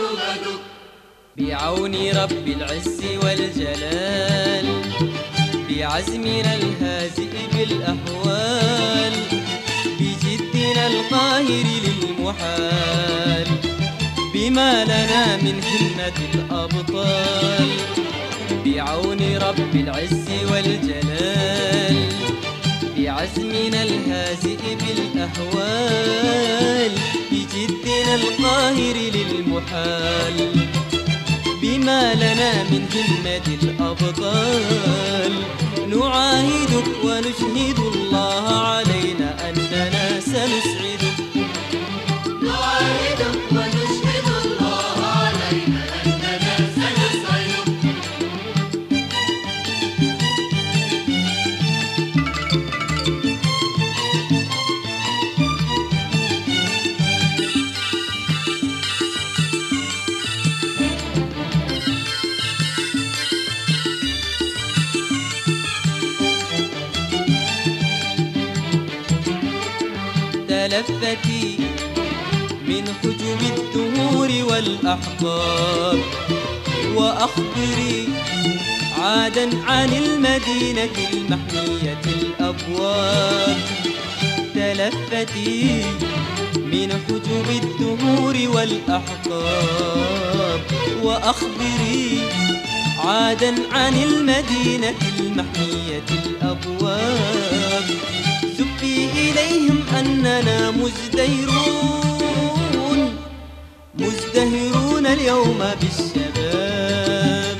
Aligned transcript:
مجدك 0.00 0.60
بعون 1.36 1.94
رب 1.94 2.46
العز 2.48 3.00
والجلال 3.24 4.66
بعزمنا 5.68 6.54
الهازئ 6.54 7.34
بالأحوال 7.52 9.14
بجدنا 10.00 10.86
القاهر 10.86 11.66
للمحال. 11.84 13.48
بما 14.44 14.84
لنا 14.84 15.36
من 15.36 15.60
همة 15.64 16.18
الأبطال. 16.34 17.68
بعون 18.64 19.36
رب 19.36 19.74
العز 19.74 20.28
والجلال 20.50 21.96
بعزمنا 22.96 23.82
الهازئ 23.82 24.62
بالأحوال 24.80 26.92
بجدنا 27.32 28.14
القاهر 28.14 28.96
للمحال. 29.16 30.36
بما 31.62 32.14
لنا 32.14 32.52
من 32.70 32.86
همة 32.94 33.46
الأبطال 33.62 35.32
نعاهدك 35.88 36.88
ونشهد 37.04 37.78
الله 37.78 38.48
علينا 38.48 39.48
أننا 39.48 40.20
سنسعدك 40.20 40.73
تلفتي 71.00 71.58
من 72.68 72.84
حجب 73.02 73.40
الدهور 73.56 74.30
والأحقاب 74.50 75.98
وأخبري 76.94 78.08
عادا 78.98 79.50
عن 79.66 79.88
المدينة 79.92 80.96
المحمية 81.12 82.02
الأبواب. 82.06 83.56
تلفتي 84.54 85.84
من 86.56 86.92
حجب 87.08 87.48
الدهور 87.62 88.36
والأحقاب 88.56 90.00
وأخبري 91.02 92.20
عادا 93.04 93.54
عن 93.72 93.94
المدينة 93.94 94.94
المحمية 95.20 96.08
الأبواب. 96.26 97.84
زفي 98.84 99.08
إليهم 99.30 99.78
أننا 99.98 100.70
مزدهرون 100.70 102.18
مزدهرون 103.94 105.06
اليوم 105.06 105.58
بالشباب. 105.80 107.58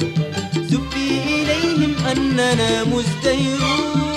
زفي 0.56 1.08
إليهم 1.26 1.92
أننا 2.12 2.84
مزدهرون 2.84 4.14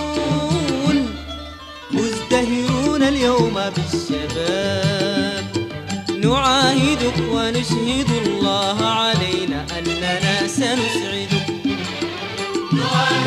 مزدهرون 1.91 3.03
اليوم 3.03 3.55
بالشباب. 3.75 5.45
نعاهدك 6.23 7.17
ونشهد 7.31 8.09
الله 8.25 8.85
علينا 8.85 9.65
أننا 9.79 10.47
سنسعدك. 10.47 11.47
نعاهدك 12.73 13.26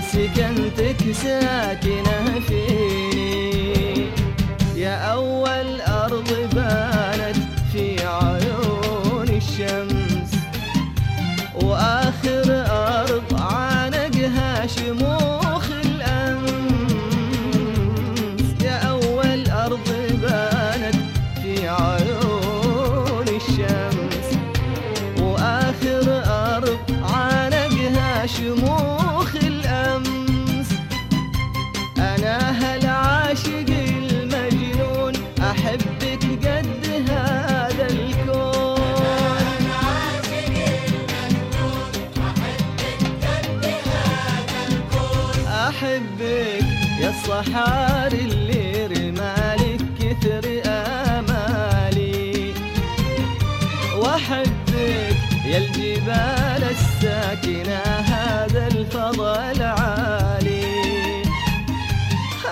سكنتك 0.00 1.12
ساكنة 1.12 2.40
فيني 2.48 3.09
يا 47.40 47.46
الصحاري 47.46 48.20
اللي 48.20 48.86
رمالك 48.86 49.80
كثر 50.00 50.62
آمالي. 50.66 52.52
وأحبك 53.96 55.16
يا 55.46 55.58
الجبال 55.58 56.62
الساكنة 56.70 57.82
هذا 58.12 58.66
الفضاء 58.66 59.52
العالي 59.56 61.22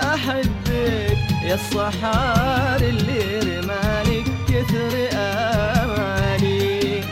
أحبك 0.03 1.17
يا 1.45 1.55
الصحاري 1.55 2.89
اللي 2.89 3.39
رمالك 3.39 4.25
كثر 4.47 5.09
آمالي. 5.13 7.03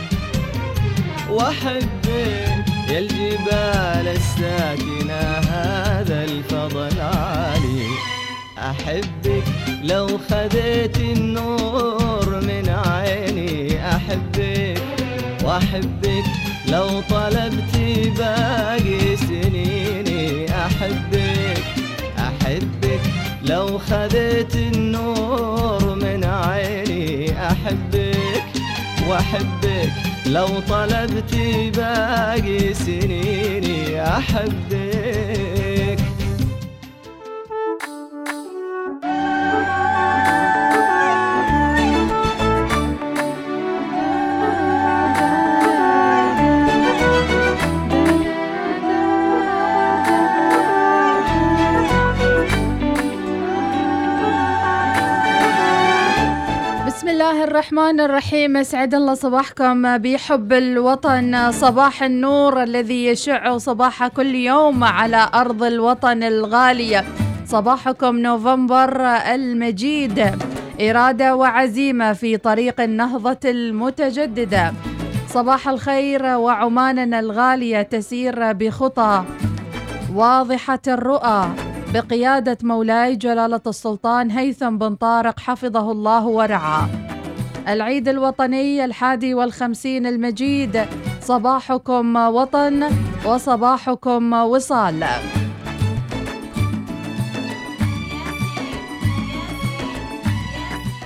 وأحبك 1.30 2.64
يا 2.90 2.98
الجبال 2.98 4.06
الساكنة 4.08 5.22
هذا 5.50 6.24
العالي 6.24 6.47
أحبك. 8.70 9.44
لو 9.82 10.18
خذيت 10.30 10.96
النور 10.96 12.40
من 12.42 12.68
عيني 12.68 13.86
أحبك 13.96 14.82
وأحبك. 15.44 16.24
لو 16.68 17.00
طلبت 17.10 17.74
باقي 18.18 19.16
سنيني 19.16 20.46
أحبك. 20.50 21.64
أحبك. 22.18 23.00
لو 23.42 23.78
خذيت 23.78 24.56
النور 24.56 25.94
من 25.94 26.24
عيني 26.24 27.32
أحبك 27.46 28.44
وأحبك. 29.08 29.92
لو 30.26 30.48
طلبت 30.68 31.34
باقي 31.76 32.74
سنيني 32.74 34.02
أحبك. 34.02 35.67
الرحمن 57.68 58.00
الرحيم 58.00 58.56
اسعد 58.56 58.94
الله 58.94 59.14
صباحكم 59.14 59.98
بحب 59.98 60.52
الوطن. 60.52 61.52
صباح 61.52 62.02
النور 62.02 62.62
الذي 62.62 63.06
يشع 63.06 63.58
صباح 63.58 64.06
كل 64.06 64.34
يوم 64.34 64.84
على 64.84 65.28
أرض 65.34 65.62
الوطن 65.62 66.22
الغالية. 66.22 67.04
صباحكم 67.46 68.18
نوفمبر 68.18 69.06
المجيد. 69.06 70.30
إرادة 70.80 71.36
وعزيمة 71.36 72.12
في 72.12 72.36
طريق 72.36 72.80
النهضة 72.80 73.40
المتجددة. 73.44 74.72
صباح 75.28 75.68
الخير 75.68 76.24
وعماننا 76.24 77.20
الغالية 77.20 77.82
تسير 77.82 78.52
بخطى. 78.52 79.24
واضحة 80.14 80.82
الرؤى. 80.88 81.48
بقيادة 81.94 82.58
مولاي 82.62 83.16
جلالة 83.16 83.60
السلطان 83.66 84.30
هيثم 84.30 84.78
بن 84.78 84.94
طارق 84.94 85.40
حفظه 85.40 85.92
الله 85.92 86.26
ورعاه. 86.26 86.88
العيد 87.68 88.08
الوطني 88.08 88.84
الحادي 88.84 89.34
والخمسين 89.34 90.06
المجيد. 90.06 90.84
صباحكم 91.20 92.16
وطن 92.16 92.88
وصباحكم 93.24 94.32
وصال. 94.32 95.04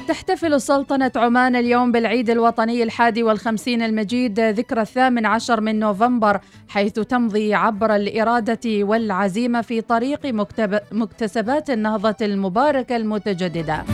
تحتفل 0.08 0.60
سلطنة 0.60 1.12
عمان 1.16 1.56
اليوم 1.56 1.92
بالعيد 1.92 2.30
الوطني 2.30 2.82
الحادي 2.82 3.22
والخمسين 3.22 3.82
المجيد 3.82 4.40
ذكرى 4.40 4.80
الثامن 4.80 5.26
عشر 5.26 5.60
من 5.60 5.78
نوفمبر 5.78 6.40
حيث 6.68 6.92
تمضي 6.92 7.54
عبر 7.54 7.96
الإرادة 7.96 8.84
والعزيمة 8.84 9.60
في 9.60 9.80
طريق 9.80 10.26
مكتب 10.26 10.80
مكتسبات 10.92 11.70
النهضة 11.70 12.16
المباركة 12.22 12.96
المتجددة. 12.96 13.84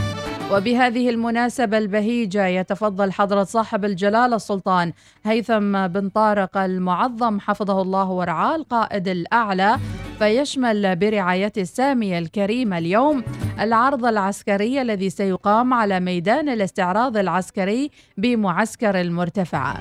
وبهذه 0.53 1.11
المناسبة 1.11 1.79
البهيجة 1.79 2.47
يتفضل 2.47 3.13
حضرة 3.13 3.45
صاحب 3.45 3.85
الجلالة 3.85 4.37
السلطان 4.37 4.93
هيثم 5.25 5.87
بن 5.89 6.09
طارق 6.09 6.57
المعظم 6.59 7.41
حفظه 7.41 7.83
الله 7.83 8.11
ورعاه 8.11 8.57
القائد 8.57 9.09
الأعلى 9.09 9.77
فيشمل 10.19 10.97
برعايته 10.97 11.63
السامية 11.63 12.19
الكريمة 12.19 12.79
اليوم 12.79 13.23
العرض 13.61 14.05
العسكري 14.07 14.83
الذي 14.83 15.11
سيقام 15.11 15.75
على 15.75 16.01
ميدان 16.01 16.49
الاستعراض 16.49 17.17
العسكري 17.17 17.91
بمعسكر 18.17 19.01
المرتفعة 19.01 19.77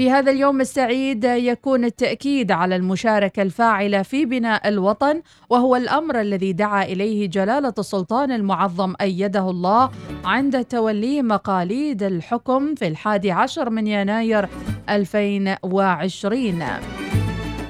في 0.00 0.10
هذا 0.10 0.30
اليوم 0.30 0.60
السعيد 0.60 1.24
يكون 1.24 1.84
التأكيد 1.84 2.52
على 2.52 2.76
المشاركة 2.76 3.42
الفاعلة 3.42 4.02
في 4.02 4.24
بناء 4.24 4.68
الوطن 4.68 5.22
وهو 5.50 5.76
الأمر 5.76 6.20
الذي 6.20 6.52
دعا 6.52 6.84
إليه 6.84 7.28
جلالة 7.28 7.74
السلطان 7.78 8.32
المعظم 8.32 8.94
أيده 9.00 9.50
الله 9.50 9.90
عند 10.24 10.64
توليه 10.64 11.22
مقاليد 11.22 12.02
الحكم 12.02 12.74
في 12.74 12.86
الحادي 12.86 13.30
عشر 13.30 13.70
من 13.70 13.86
يناير 13.86 14.48
2020 14.88 16.64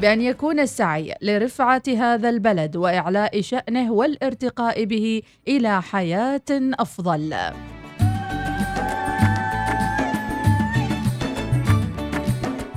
بأن 0.01 0.21
يكون 0.21 0.61
السعي 0.61 1.15
لرفعة 1.23 1.83
هذا 1.89 2.29
البلد 2.29 2.77
وإعلاء 2.77 3.41
شأنه 3.41 3.93
والارتقاء 3.93 4.85
به 4.85 5.23
إلى 5.49 5.83
حياة 5.83 6.51
أفضل. 6.79 7.35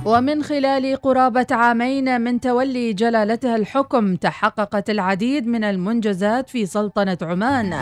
ومن 0.06 0.42
خلال 0.42 0.96
قرابة 0.96 1.46
عامين 1.50 2.20
من 2.20 2.40
تولي 2.40 2.92
جلالتها 2.92 3.56
الحكم 3.56 4.16
تحققت 4.16 4.90
العديد 4.90 5.46
من 5.46 5.64
المنجزات 5.64 6.50
في 6.50 6.66
سلطنة 6.66 7.18
عمان 7.22 7.74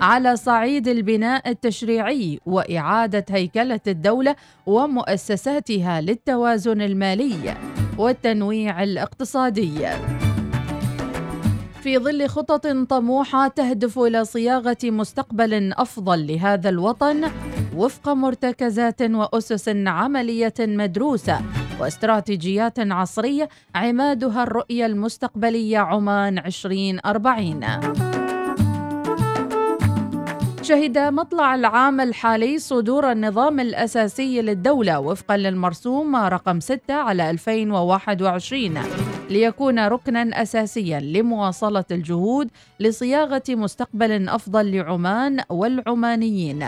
على 0.00 0.36
صعيد 0.36 0.88
البناء 0.88 1.50
التشريعي 1.50 2.40
وإعادة 2.46 3.24
هيكلة 3.30 3.80
الدولة 3.86 4.36
ومؤسساتها 4.66 6.00
للتوازن 6.00 6.80
المالي 6.80 7.54
والتنويع 7.98 8.82
الاقتصادي. 8.82 9.86
في 11.82 11.98
ظل 11.98 12.28
خطط 12.28 12.66
طموحة 12.66 13.48
تهدف 13.48 13.98
إلى 13.98 14.24
صياغة 14.24 14.76
مستقبل 14.84 15.72
أفضل 15.72 16.26
لهذا 16.26 16.68
الوطن 16.68 17.24
وفق 17.76 18.08
مرتكزات 18.08 19.02
وأسس 19.02 19.68
عملية 19.68 20.54
مدروسة 20.60 21.40
واستراتيجيات 21.80 22.78
عصرية 22.78 23.48
عمادها 23.74 24.42
الرؤية 24.42 24.86
المستقبلية 24.86 25.78
عمان 25.78 26.38
2040 26.38 27.60
شهد 30.62 30.98
مطلع 30.98 31.54
العام 31.54 32.00
الحالي 32.00 32.58
صدور 32.58 33.12
النظام 33.12 33.60
الأساسي 33.60 34.42
للدولة 34.42 35.00
وفقا 35.00 35.36
للمرسوم 35.36 36.16
رقم 36.16 36.60
6 36.60 36.94
على 36.94 37.30
2021 37.30 38.78
ليكون 39.30 39.86
ركنا 39.86 40.42
أساسيا 40.42 41.00
لمواصلة 41.00 41.84
الجهود 41.90 42.48
لصياغة 42.80 43.42
مستقبل 43.48 44.28
أفضل 44.28 44.76
لعمان 44.76 45.40
والعمانيين. 45.50 46.66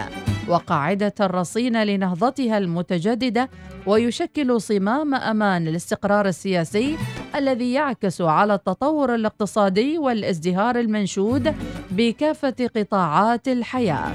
وقاعدة 0.48 1.14
رصينة 1.20 1.84
لنهضتها 1.84 2.58
المتجددة 2.58 3.50
ويشكل 3.86 4.60
صمام 4.60 5.14
أمان 5.14 5.68
الاستقرار 5.68 6.28
السياسي 6.28 6.96
الذي 7.34 7.72
يعكس 7.72 8.20
على 8.20 8.54
التطور 8.54 9.14
الاقتصادي 9.14 9.98
والازدهار 9.98 10.78
المنشود 10.80 11.54
بكافة 11.90 12.68
قطاعات 12.76 13.48
الحياة. 13.48 14.14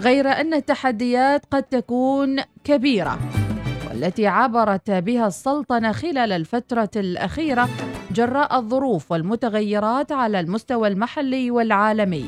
غير 0.00 0.28
أن 0.28 0.54
التحديات 0.54 1.44
قد 1.50 1.62
تكون 1.62 2.40
كبيرة 2.64 3.18
والتي 3.90 4.26
عبرت 4.26 4.90
بها 4.90 5.26
السلطنة 5.26 5.92
خلال 5.92 6.32
الفترة 6.32 6.90
الأخيرة 6.96 7.68
جراء 8.10 8.58
الظروف 8.58 9.12
والمتغيرات 9.12 10.12
على 10.12 10.40
المستوى 10.40 10.88
المحلي 10.88 11.50
والعالمي. 11.50 12.26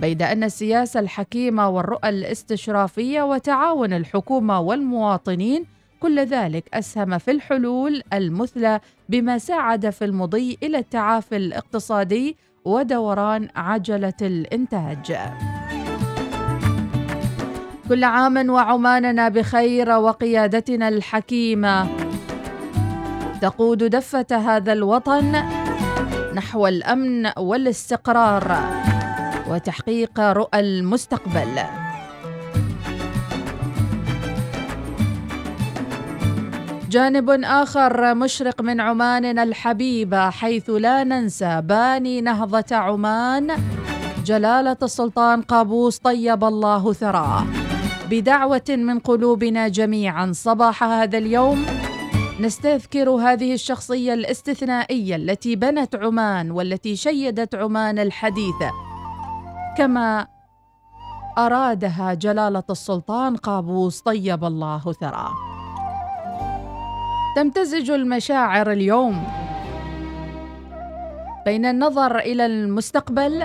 بيد 0.00 0.22
أن 0.22 0.44
السياسة 0.44 1.00
الحكيمة 1.00 1.68
والرؤى 1.68 2.08
الاستشرافية 2.08 3.22
وتعاون 3.22 3.92
الحكومة 3.92 4.60
والمواطنين 4.60 5.64
كل 6.00 6.18
ذلك 6.18 6.64
أسهم 6.74 7.18
في 7.18 7.30
الحلول 7.30 8.02
المثلى 8.12 8.80
بما 9.08 9.38
ساعد 9.38 9.90
في 9.90 10.04
المضي 10.04 10.58
إلى 10.62 10.78
التعافي 10.78 11.36
الاقتصادي 11.36 12.36
ودوران 12.64 13.48
عجلة 13.56 14.20
الإنتاج. 14.22 15.16
كل 17.88 18.04
عام 18.04 18.50
وعماننا 18.50 19.28
بخير 19.28 19.90
وقيادتنا 19.90 20.88
الحكيمة 20.88 21.88
تقود 23.40 23.84
دفة 23.84 24.26
هذا 24.30 24.72
الوطن 24.72 25.32
نحو 26.34 26.66
الأمن 26.66 27.30
والاستقرار 27.38 28.89
وتحقيق 29.50 30.20
رؤى 30.20 30.60
المستقبل. 30.60 31.60
جانب 36.90 37.30
آخر 37.30 38.14
مشرق 38.14 38.60
من 38.60 38.80
عماننا 38.80 39.42
الحبيبة 39.42 40.30
حيث 40.30 40.70
لا 40.70 41.04
ننسى 41.04 41.60
باني 41.64 42.20
نهضة 42.20 42.76
عمان. 42.76 43.50
جلالة 44.24 44.76
السلطان 44.82 45.42
قابوس 45.42 45.98
طيب 45.98 46.44
الله 46.44 46.92
ثراه. 46.92 47.44
بدعوة 48.10 48.68
من 48.68 48.98
قلوبنا 48.98 49.68
جميعا. 49.68 50.32
صباح 50.32 50.84
هذا 50.84 51.18
اليوم. 51.18 51.66
نستذكر 52.40 53.10
هذه 53.10 53.54
الشخصية 53.54 54.14
الاستثنائية 54.14 55.16
التي 55.16 55.56
بنت 55.56 55.96
عمان 55.96 56.50
والتي 56.50 56.96
شيدت 56.96 57.54
عمان 57.54 57.98
الحديثة 57.98 58.89
كما 59.80 60.26
أرادها 61.38 62.14
جلالة 62.14 62.68
السلطان 62.70 63.36
قابوس 63.36 64.00
طيب 64.00 64.44
الله 64.44 64.92
ثراه. 65.00 65.32
تمتزج 67.36 67.90
المشاعر 67.90 68.72
اليوم 68.72 69.24
بين 71.46 71.64
النظر 71.66 72.18
إلى 72.18 72.46
المستقبل 72.46 73.42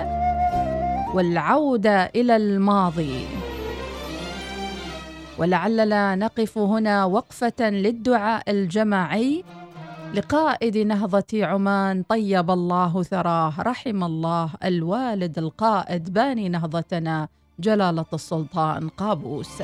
والعودة 1.14 2.04
إلى 2.04 2.36
الماضي. 2.36 3.26
ولعلنا 5.38 6.16
نقف 6.16 6.58
هنا 6.58 7.04
وقفة 7.04 7.60
للدعاء 7.60 8.50
الجماعي. 8.50 9.44
لقائد 10.16 10.78
نهضة 10.78 11.44
عمان 11.44 12.02
طيب 12.02 12.50
الله 12.50 13.02
ثراه 13.02 13.52
رحم 13.58 14.04
الله 14.04 14.50
الوالد 14.64 15.38
القائد 15.38 16.12
باني 16.12 16.48
نهضتنا 16.48 17.28
جلالة 17.60 18.04
السلطان 18.14 18.88
قابوس. 18.88 19.62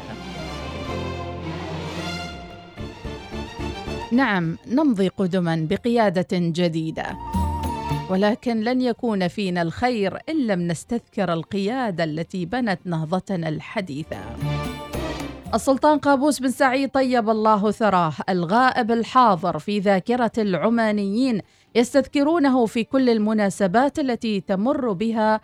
نعم 4.13 4.57
نمضي 4.73 5.09
قدما 5.09 5.67
بقيادة 5.71 6.29
جديدة 6.33 7.07
ولكن 8.11 8.61
لن 8.61 8.81
يكون 8.81 9.29
فينا 9.29 9.63
الخير 9.63 10.19
إن 10.29 10.47
لم 10.47 10.61
نستذكر 10.69 11.33
القيادة 11.33 12.05
التي 12.05 12.47
بنت 12.47 12.81
نهضتنا 12.85 13.49
الحديثة. 13.49 14.19
السلطان 15.55 15.99
قابوس 15.99 16.39
بن 16.39 16.51
سعيد 16.51 16.91
طيب 16.91 17.31
الله 17.31 17.71
ثراه. 17.71 18.13
الغائب 18.29 18.91
الحاضر 18.91 19.59
في 19.59 19.79
ذاكرة 19.79 20.33
العمانيين 20.39 21.41
يستذكرونه 21.75 22.67
في 22.67 22.85
كل 22.85 23.11
المناسبات 23.11 23.99
التي 23.99 24.41
تمر 24.41 24.93
بها 24.93 25.41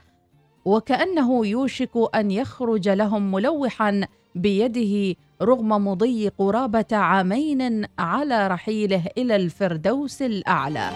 وكأنه 0.64 1.46
يوشك 1.46 1.90
أن 2.14 2.30
يخرج 2.30 2.88
لهم 2.88 3.32
ملوحا 3.32 4.00
بيده 4.34 5.16
رغم 5.42 5.68
مضي 5.68 6.28
قرابة 6.28 6.86
عامين 6.92 7.84
على 7.98 8.48
رحيله 8.48 9.02
إلى 9.18 9.36
الفردوس 9.36 10.22
الأعلى. 10.22 10.90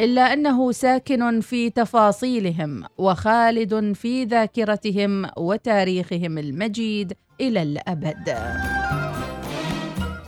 إلا 0.00 0.32
أنه 0.32 0.72
ساكن 0.72 1.40
في 1.40 1.70
تفاصيلهم 1.70 2.84
وخالد 2.98 3.92
في 3.92 4.24
ذاكرتهم 4.24 5.26
وتاريخهم 5.36 6.38
المجيد 6.38 7.12
إلى 7.40 7.62
الأبد. 7.62 8.36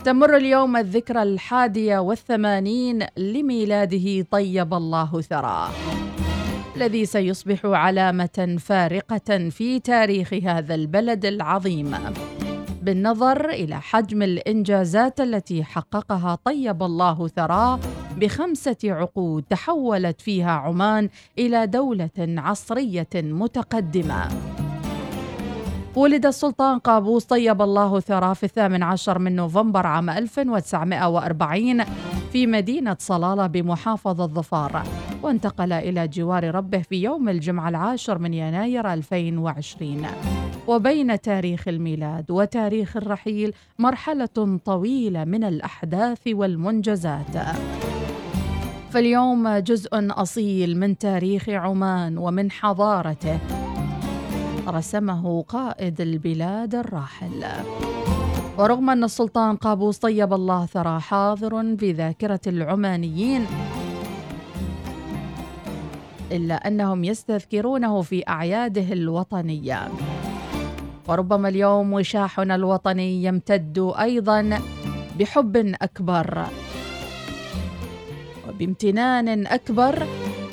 تمر 0.03 0.37
اليوم 0.37 0.77
الذكرى 0.77 1.23
الحادية 1.23 1.97
والثمانين 1.97 3.05
لميلاده 3.17 4.21
طيب 4.31 4.73
الله 4.73 5.21
ثراه 5.21 5.69
الذي 6.75 7.05
سيصبح 7.05 7.65
علامة 7.65 8.57
فارقة 8.59 9.49
في 9.49 9.79
تاريخ 9.79 10.33
هذا 10.33 10.75
البلد 10.75 11.25
العظيم. 11.25 11.95
بالنظر 12.81 13.49
إلى 13.49 13.81
حجم 13.81 14.21
الإنجازات 14.21 15.21
التي 15.21 15.63
حققها 15.63 16.37
طيب 16.45 16.83
الله 16.83 17.27
ثراه 17.27 17.79
بخمسة 18.17 18.77
عقود 18.83 19.43
تحولت 19.49 20.21
فيها 20.21 20.51
عمان 20.51 21.09
إلى 21.39 21.67
دولة 21.67 22.09
عصرية 22.17 23.09
متقدمة. 23.15 24.29
ولد 25.95 26.25
السلطان 26.25 26.79
قابوس 26.79 27.25
طيب 27.25 27.61
الله 27.61 27.99
ثراه 27.99 28.33
في 28.33 28.43
الثامن 28.43 28.83
عشر 28.83 29.19
من 29.19 29.35
نوفمبر 29.35 29.87
عام 29.87 30.09
1940 30.09 31.83
في 32.31 32.47
مدينة 32.47 32.95
صلالة 32.99 33.47
بمحافظة 33.47 34.25
ظفار. 34.25 34.83
وانتقل 35.23 35.73
إلى 35.73 36.07
جوار 36.07 36.55
ربه 36.55 36.81
في 36.81 37.03
يوم 37.03 37.29
الجمعة 37.29 37.69
العاشر 37.69 38.17
من 38.17 38.33
يناير 38.33 38.93
2020 38.93 40.05
وبين 40.67 41.21
تاريخ 41.21 41.67
الميلاد 41.67 42.31
وتاريخ 42.31 42.97
الرحيل 42.97 43.53
مرحلة 43.79 44.59
طويلة 44.65 45.23
من 45.23 45.43
الأحداث 45.43 46.27
والمنجزات. 46.27 47.35
فاليوم 48.91 49.57
جزء 49.57 49.89
أصيل 49.93 50.77
من 50.79 50.97
تاريخ 50.97 51.49
عمان 51.49 52.17
ومن 52.17 52.51
حضارته 52.51 53.62
رسمه 54.67 55.41
قائد 55.41 56.01
البلاد 56.01 56.75
الراحل. 56.75 57.45
ورغم 58.57 58.89
أن 58.89 59.03
السلطان 59.03 59.55
قابوس 59.55 59.97
طيب 59.97 60.33
الله 60.33 60.65
ثرى 60.65 60.99
حاضر 60.99 61.75
في 61.77 61.91
ذاكرة 61.91 62.39
العمانيين 62.47 63.45
إلا 66.31 66.67
أنهم 66.67 67.03
يستذكرونه 67.03 68.01
في 68.01 68.23
أعياده 68.29 68.93
الوطنية. 68.93 69.87
وربما 71.07 71.49
اليوم 71.49 71.93
وشاحنا 71.93 72.55
الوطني 72.55 73.23
يمتد 73.23 73.93
أيضا 73.99 74.59
بحب 75.19 75.75
أكبر. 75.81 76.45
وبامتنان 78.49 79.47
أكبر 79.47 80.07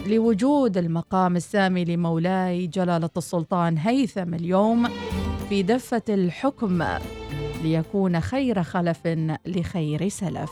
لوجود 0.07 0.77
المقام 0.77 1.37
السامي 1.37 1.85
لمولاي 1.85 2.67
جلالة 2.67 3.11
السلطان 3.17 3.79
هيثم 3.79 4.35
اليوم 4.35 4.89
في 5.49 5.63
دفة 5.63 6.03
الحكم 6.09 6.85
ليكون 7.63 8.21
خير 8.21 8.63
خلف 8.63 8.99
لخير 9.47 10.09
سلف. 10.09 10.51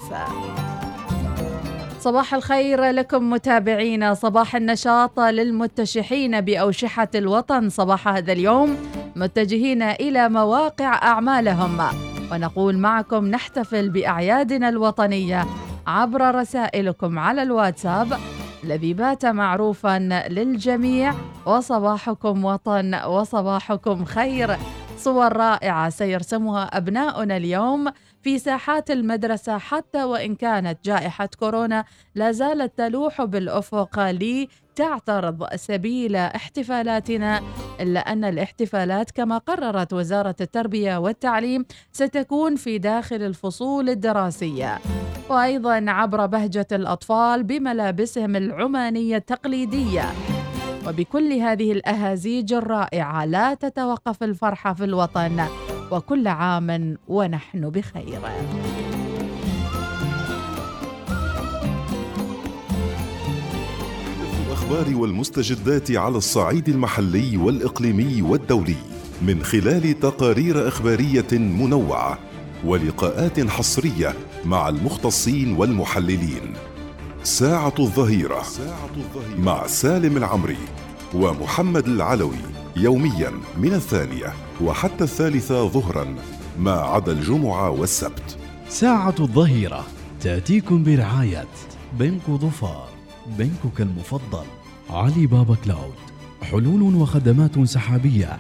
صباح 2.01 2.35
الخير 2.35 2.91
لكم 2.91 3.31
متابعينا 3.31 4.15
صباح 4.15 4.57
النشاط 4.57 5.21
للمتشحين 5.21 6.41
بأوشحة 6.41 7.09
الوطن. 7.15 7.69
صباح 7.69 8.09
هذا 8.09 8.33
اليوم 8.33 8.77
متجهين 9.17 9.83
إلى 9.83 10.29
مواقع 10.29 10.95
أعمالهم. 10.95 11.79
ونقول 12.33 12.79
معكم 12.79 13.27
نحتفل 13.27 13.91
بأعيادنا 13.91 14.69
الوطنية 14.69 15.47
عبر 15.87 16.35
رسائلكم 16.35 17.19
على 17.19 17.43
الواتساب 17.43 18.19
الذي 18.65 18.95
بات 18.95 19.27
معروفا 19.27 19.99
للجميع 20.29 21.15
وصباحكم 21.47 22.45
وطن 22.45 22.95
وصباحكم 22.95 24.05
خير. 24.05 24.57
صور 24.99 25.37
رائعة 25.37 25.91
سيرسمها 25.91 26.65
أبناؤنا 26.65 27.37
اليوم. 27.37 27.89
في 28.29 28.39
ساحات 28.39 28.91
المدرسة 28.91 29.59
حتى 29.59 30.05
وإن 30.05 30.35
كانت 30.35 30.85
جائحة 30.85 31.29
كورونا 31.39 31.85
لا 32.15 32.33
زالت 32.33 32.79
تلوح 32.79 33.25
بالأفق 33.25 34.11
لتعترض 34.11 35.55
سبيل 35.55 36.17
احتفالاتنا 36.17 37.41
إلا 37.81 38.01
أن 38.01 38.25
الاحتفالات 38.25 39.11
كما 39.11 39.39
قررت 39.39 39.93
وزارة 39.93 40.37
التربية 40.41 40.97
والتعليم 40.97 41.65
ستكون 41.93 42.57
في 42.57 42.79
داخل 42.79 43.23
الفصول 43.23 43.89
الدراسية. 43.89 44.79
وأيضا 45.31 45.85
عبر 45.89 46.27
بهجة 46.27 46.67
الأطفال 46.73 47.45
بملابسهم 47.45 48.37
العمانية 48.37 49.17
التقليدية. 49.17 50.05
وبكل 50.89 51.33
هذه 51.33 51.73
الأهازيج 51.73 52.53
الرائعة 52.53 53.25
لا 53.25 53.55
تتوقف 53.55 54.23
الفرحة 54.23 54.75
في 54.75 54.85
الوطن. 54.85 55.47
وكل 55.91 56.29
عام 56.29 56.99
ونحن 57.09 57.71
بخير. 57.71 58.21
الأخبار 64.47 64.97
والمستجدات 64.97 65.91
على 65.91 66.17
الصعيد 66.17 66.69
المحلي 66.69 67.37
والإقليمي 67.37 68.23
والدولي 68.23 68.77
من 69.23 69.43
خلال 69.43 70.01
تقارير 70.01 70.69
إخبارية 70.69 71.33
منوعة 71.33 72.19
ولقاءات 72.65 73.41
حصرية 73.41 74.15
مع 74.45 74.69
المختصين 74.69 75.57
والمحللين. 75.57 76.53
ساعة 77.23 77.75
الظهيرة 77.79 78.43
مع 79.39 79.67
سالم 79.67 80.17
العمري 80.17 80.59
ومحمد 81.15 81.87
العلوي 81.87 82.43
يوميا 82.77 83.33
من 83.59 83.75
الثانية. 83.75 84.48
وحتى 84.65 85.05
الثالثة 85.05 85.69
ظهرا 85.69 86.15
ما 86.59 86.73
عدا 86.73 87.13
الجمعة 87.13 87.71
والسبت. 87.71 88.39
ساعة 88.69 89.15
الظهيرة 89.21 89.87
تأتيكم 90.21 90.85
برعاية 90.85 91.49
بنك 91.99 92.23
ظفار 92.31 92.89
بنكك 93.27 93.81
المفضل 93.81 94.45
علي 94.91 95.27
بابا 95.27 95.55
كلاود. 95.65 95.95
حلول 96.43 96.95
وخدمات 96.95 97.61
سحابية 97.65 98.37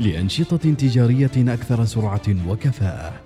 لأنشطة 0.00 0.56
تجارية 0.56 1.30
أكثر 1.36 1.84
سرعة 1.84 2.48
وكفاءة. 2.48 3.25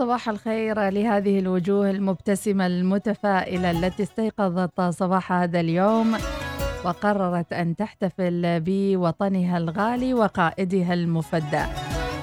صباح 0.00 0.28
الخير 0.28 0.88
لهذه 0.88 1.38
الوجوه 1.38 1.90
المبتسمة 1.90 2.66
المتفائلة 2.66 3.70
التي 3.70 4.02
استيقظت 4.02 4.80
صباح 4.80 5.32
هذا 5.32 5.60
اليوم 5.60 6.16
وقررت 6.84 7.52
أن 7.52 7.76
تحتفل 7.76 8.60
بوطنها 8.60 9.58
الغالي 9.58 10.14
وقائدها 10.14 10.94
المفدى. 10.94 11.62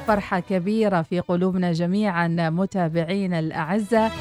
فرحة 0.07 0.39
كبيرة 0.39 1.01
في 1.01 1.19
قلوبنا 1.19 1.71
جميعا 1.71 2.27
متابعينا 2.27 3.39
الأعزة 3.39 4.11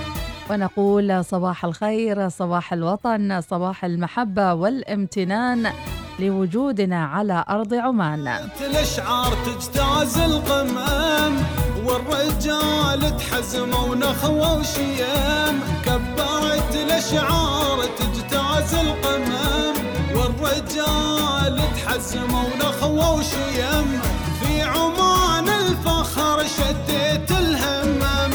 ونقول 0.51 1.25
صباح 1.25 1.65
الخير 1.65 2.29
صباح 2.29 2.73
الوطن 2.73 3.41
صباح 3.41 3.85
المحبة 3.85 4.55
والامتنان 4.55 5.73
لوجودنا 6.19 7.05
على 7.05 7.45
أرض 7.49 7.75
عمان. 7.75 8.29
الأشعار 8.61 9.33
تجتاز 9.47 10.19
القمم 10.19 11.66
والرجال 11.87 13.17
تحزموا 13.17 13.85
ونخوة 13.91 14.59
وشيم 14.59 15.61
كبرت 15.85 16.75
الأشعار 16.75 17.79
تجتاز 17.99 18.75
القمم. 18.75 19.75
والرجال 20.15 21.61
تحزموا 21.77 22.43
ونخوة 22.43 23.13
وشيم 23.13 24.01
في 24.41 24.63
عمان 24.63 25.49
الفخر 25.49 26.45
شديت 26.59 27.31
الهمم. 27.31 28.33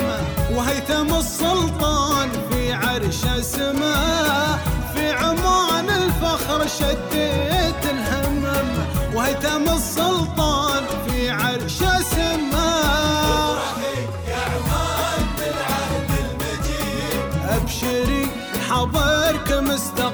وهيثم 0.56 1.16
السلطان 1.16 2.30
في 2.50 2.74
عرش 2.74 3.22
سماه 3.42 4.58
في 4.94 5.12
عمان 5.12 5.90
الفخر 5.90 6.68
شديت 6.80 7.84
الهمم. 7.96 8.70
وهيثم 9.16 9.70
السلطان 9.70 10.41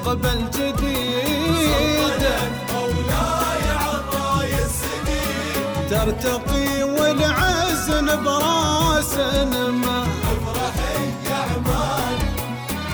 مستقبل 0.07 0.49
جديد. 0.51 2.23
ترتقي 5.89 6.83
والعزن 6.83 8.23
براس 8.23 9.13
نما. 9.51 10.07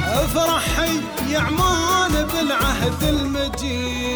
افرحي 0.07 1.01
يا 1.29 1.39
عمان 1.39 2.27
بالعهد 2.33 3.03
المجيد. 3.03 4.12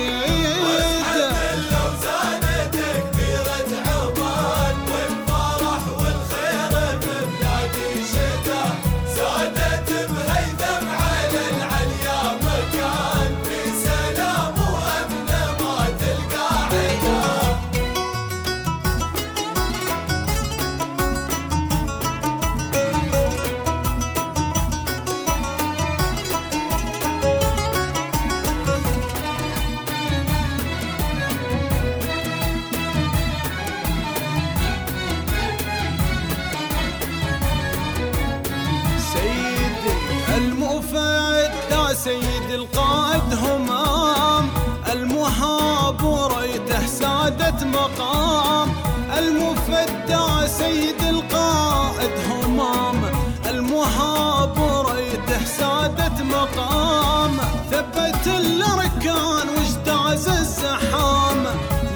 سيد 42.04 42.50
القائد 42.54 43.34
همام 43.34 44.50
المهاب 44.92 46.04
وريته 46.04 46.86
سادة 46.86 47.66
مقام. 47.66 48.70
المفدى 49.18 50.48
سيد 50.48 51.02
القائد 51.10 52.12
همام 52.30 53.02
المهاب 53.50 54.58
وريته 54.60 55.46
سادة 55.46 56.24
مقام. 56.24 57.38
ثبت 57.72 58.28
الأركان 58.28 59.48
واجتاز 59.50 60.28
الزحام. 60.28 61.46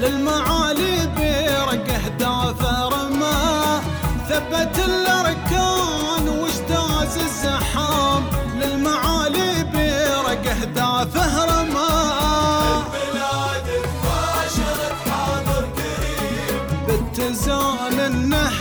للمعالي 0.02 1.10
برقه 1.18 2.08
دافع 2.20 2.88
رماه 2.88 3.82
ثبت 4.30 4.76
الاركان 4.78 5.01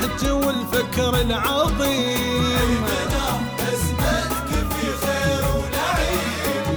النهج 0.01 0.45
والفكر 0.45 1.21
العظيم. 1.21 2.85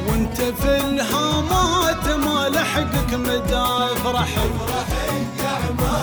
وانت 0.07 0.41
في 0.41 0.77
الهامات 0.77 2.07
ما 2.07 2.49
لحقك 2.49 3.13
مدى 3.13 3.55
افرح 3.55 4.29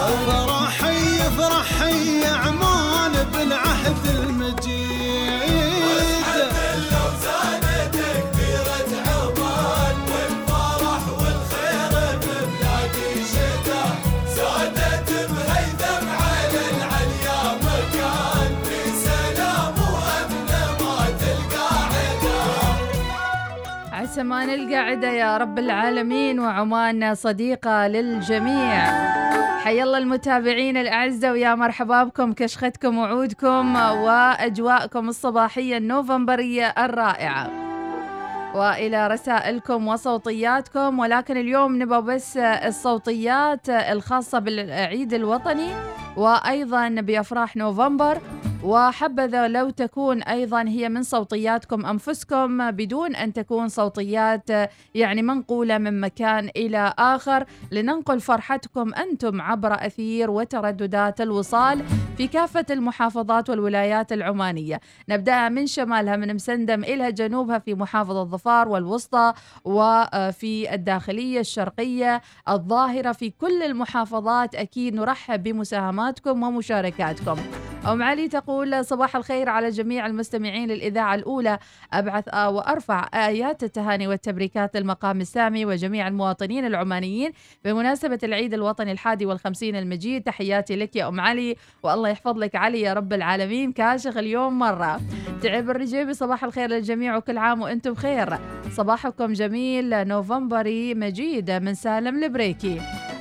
افرحي 0.08 1.20
افرحي 1.26 2.20
يا 2.20 2.30
عمان 2.30 3.12
بالعهد 3.32 4.06
المجيد. 4.06 4.99
سمان 24.40 24.60
القاعدة 24.60 25.10
يا 25.10 25.36
رب 25.36 25.58
العالمين 25.58 26.40
وعمان 26.40 27.14
صديقة 27.14 27.86
للجميع. 27.86 28.84
حيا 29.64 29.84
الله 29.84 29.98
المتابعين 29.98 30.76
الأعزة 30.76 31.32
ويا 31.32 31.54
مرحبا 31.54 32.04
بكم 32.04 32.32
كشختكم 32.32 32.98
وعودكم 32.98 33.76
وأجواءكم 33.76 35.08
الصباحية 35.08 35.76
النوفمبرية 35.76 36.66
الرائعة. 36.66 37.50
وإلى 38.54 39.08
رسائلكم 39.08 39.88
وصوتياتكم 39.88 40.98
ولكن 40.98 41.36
اليوم 41.36 41.82
نبى 41.82 42.00
بس 42.00 42.36
الصوتيات 42.36 43.68
الخاصة 43.68 44.38
بالعيد 44.38 45.14
الوطني 45.14 45.68
وأيضا 46.16 46.88
بأفراح 46.88 47.56
نوفمبر. 47.56 48.18
وحبذا 48.64 49.48
لو 49.48 49.70
تكون 49.70 50.22
أيضا 50.22 50.62
هي 50.62 50.88
من 50.88 51.02
صوتياتكم 51.02 51.86
أنفسكم 51.86 52.70
بدون 52.70 53.16
أن 53.16 53.32
تكون 53.32 53.68
صوتيات 53.68 54.50
يعني 54.94 55.22
منقولة 55.22 55.78
من 55.78 56.00
مكان 56.00 56.50
إلى 56.56 56.94
آخر. 56.98 57.44
لننقل 57.72 58.20
فرحتكم 58.20 58.94
أنتم 58.94 59.40
عبر 59.40 59.74
أثير 59.74 60.30
وترددات 60.30 61.20
الوصال 61.20 61.84
في 62.16 62.28
كافة 62.28 62.66
المحافظات 62.70 63.50
والولايات 63.50 64.12
العمانية. 64.12 64.80
نبداها 65.08 65.48
من 65.48 65.66
شمالها 65.66 66.16
من 66.16 66.34
مسندم 66.34 66.84
إلى 66.84 67.12
جنوبها 67.12 67.58
في 67.58 67.74
محافظة 67.74 68.24
ظفار 68.24 68.68
والوسطى 68.68 69.32
وفي 69.64 70.74
الداخلية 70.74 71.40
الشرقية 71.40 72.22
الظاهرة 72.48 73.12
في 73.12 73.30
كل 73.30 73.62
المحافظات. 73.62 74.54
أكيد 74.54 74.94
نرحب 74.94 75.42
بمساهماتكم 75.42 76.42
ومشاركاتكم. 76.42 77.36
أم 77.86 78.02
علي 78.02 78.28
تقول 78.28 78.84
صباح 78.84 79.16
الخير 79.16 79.48
على 79.48 79.70
جميع 79.70 80.06
المستمعين 80.06 80.68
للإذاعة 80.68 81.14
الأولى. 81.14 81.58
أبعث 81.92 82.34
وأرفع 82.34 83.08
آيات 83.14 83.62
التهاني 83.64 84.06
والتبريكات 84.06 84.76
للمقام 84.76 85.20
السامي 85.20 85.64
وجميع 85.64 86.08
المواطنين 86.08 86.64
العمانيين. 86.66 87.32
بمناسبة 87.64 88.18
العيد 88.22 88.54
الوطني 88.54 88.92
الحادي 88.92 89.26
والخمسين 89.26 89.76
المجيد 89.76 90.22
تحياتي 90.22 90.76
لك 90.76 90.96
يا 90.96 91.08
أم 91.08 91.20
علي 91.20 91.56
والله 91.82 92.08
يحفظ 92.08 92.38
لك 92.38 92.56
علي 92.56 92.80
يا 92.80 92.92
رب 92.92 93.12
العالمين. 93.12 93.72
كاشخ 93.72 94.16
اليوم 94.16 94.58
مرة. 94.58 95.00
تعب 95.42 95.70
الرجيبي 95.70 96.14
صباح 96.14 96.44
الخير 96.44 96.70
للجميع 96.70 97.16
وكل 97.16 97.38
عام 97.38 97.62
وأنتم 97.62 97.92
بخير. 97.92 98.38
صباحكم 98.70 99.32
جميل 99.32 100.08
نوفمبري 100.08 100.94
مجيد 100.94 101.50
من 101.50 101.74
سالم 101.74 102.24
البريكي. 102.24 102.80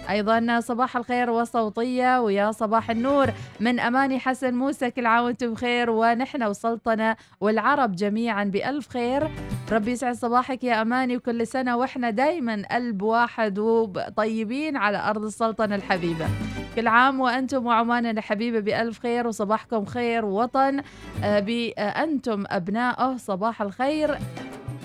أيضا 0.10 0.60
صباح 0.60 0.98
الخير 0.98 1.30
وصوتية 1.30 2.22
ويا 2.22 2.52
صباح 2.52 2.90
النور. 2.90 3.28
من 3.60 3.80
أماني 3.80 4.20
حسن 4.20 4.54
موسى 4.54 4.92
كل 4.92 5.06
عام 5.06 5.26
وأنتم 5.26 5.54
بخير. 5.54 5.90
ونحن 5.90 6.44
والسلطنه 6.44 7.16
والعرب 7.42 7.96
جميعا 7.96 8.44
بألف 8.44 8.90
خير. 8.90 9.30
ربي 9.72 9.92
يسعد 9.92 10.16
صباحك 10.16 10.64
يا 10.64 10.82
أماني 10.82 11.18
وكل 11.18 11.48
سنة. 11.48 11.78
وإحنا 11.78 12.10
دائما 12.10 12.64
قلب 12.72 13.02
واحد 13.02 13.60
وطيبين 13.60 14.78
على 14.78 14.98
أرض 14.98 15.24
السلطنة 15.24 15.76
الحبيبة. 15.76 16.28
كل 16.76 16.88
عام 16.88 17.20
وأنتم 17.20 17.66
وعمان 17.66 18.06
الحبيبه 18.06 18.60
بألف 18.60 19.00
خير 19.00 19.28
وصباحكم 19.28 19.86
خير 19.86 20.26
وطن. 20.26 20.82
آه، 21.24 21.40
بانتم 21.40 22.44
ابنائه 22.48 23.18
صباح 23.18 23.62
الخير. 23.62 24.18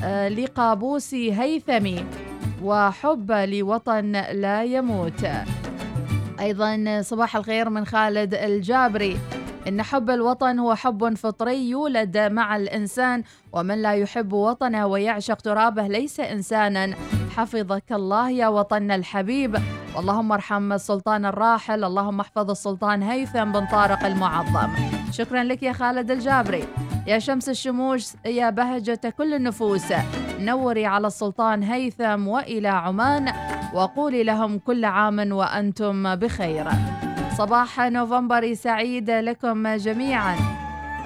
آه، 0.05 0.29
لقابوسي 0.29 1.33
هيثمي. 1.41 2.05
وحب 2.65 3.33
لوطن 3.33 4.13
لا 4.33 4.65
يموت. 4.65 5.27
أيضا 6.41 7.03
صباح 7.03 7.37
الخير 7.37 7.71
من 7.71 7.87
خالد 7.87 8.35
الجابري. 8.35 9.19
إن 9.69 9.83
حب 9.83 10.11
الوطن 10.11 10.59
هو 10.59 10.75
حب 10.75 11.15
فطري 11.15 11.71
يولد 11.71 12.19
مع 12.19 12.57
الإنسان 12.57 13.23
ومن 13.53 13.83
لا 13.83 13.93
يحب 13.93 14.33
وطنه 14.33 14.87
ويعشق 14.87 15.35
ترابه 15.35 15.87
ليس 15.87 16.21
إنسانا. 16.21 16.95
حفظك 17.37 17.93
الله 17.93 18.31
يا 18.31 18.49
وطننا 18.49 18.95
الحبيب. 18.95 19.57
اللهم 19.99 20.33
ارحم 20.33 20.73
السلطان 20.73 21.27
الراحل 21.27 21.85
اللهم 21.85 22.21
احفظ 22.21 22.51
السلطان 22.51 23.03
هيثم 23.03 23.53
بن 23.53 23.67
طارق 23.67 24.05
المعظم. 24.05 24.71
شكرا 25.11 25.45
لك 25.45 25.63
يا 25.63 25.73
خالد 25.73 26.11
الجابري. 26.11 26.65
يا 27.07 27.19
شمس 27.19 27.49
الشموس 27.49 28.17
يا 28.27 28.51
بهجة 28.51 29.15
كل 29.19 29.35
النفوس. 29.35 29.93
نوري 30.39 30.87
على 30.87 31.07
السلطان 31.07 31.63
هيثم 31.63 32.29
وإلى 32.29 32.69
عمان. 32.69 33.33
وقولي 33.75 34.25
لهم 34.25 34.59
كل 34.59 34.85
عام 34.85 35.33
وأنتم 35.33 36.15
بخير. 36.15 36.67
صباح 37.39 37.81
نوفمبر 37.81 38.55
سعيد 38.55 39.11
لكم 39.11 39.69
جميعا. 39.69 40.37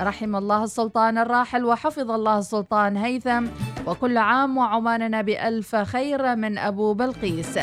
رحم 0.00 0.36
الله 0.36 0.64
السلطان 0.64 1.18
الراحل 1.18 1.64
وحفظ 1.64 2.10
الله 2.10 2.38
السلطان 2.38 2.96
هيثم. 2.96 3.46
وكل 3.86 4.18
عام 4.18 4.56
وعماننا 4.56 5.22
بألف 5.22 5.76
خير 5.76 6.36
من 6.36 6.58
أبو 6.58 6.94
بلقيس. 6.94 7.58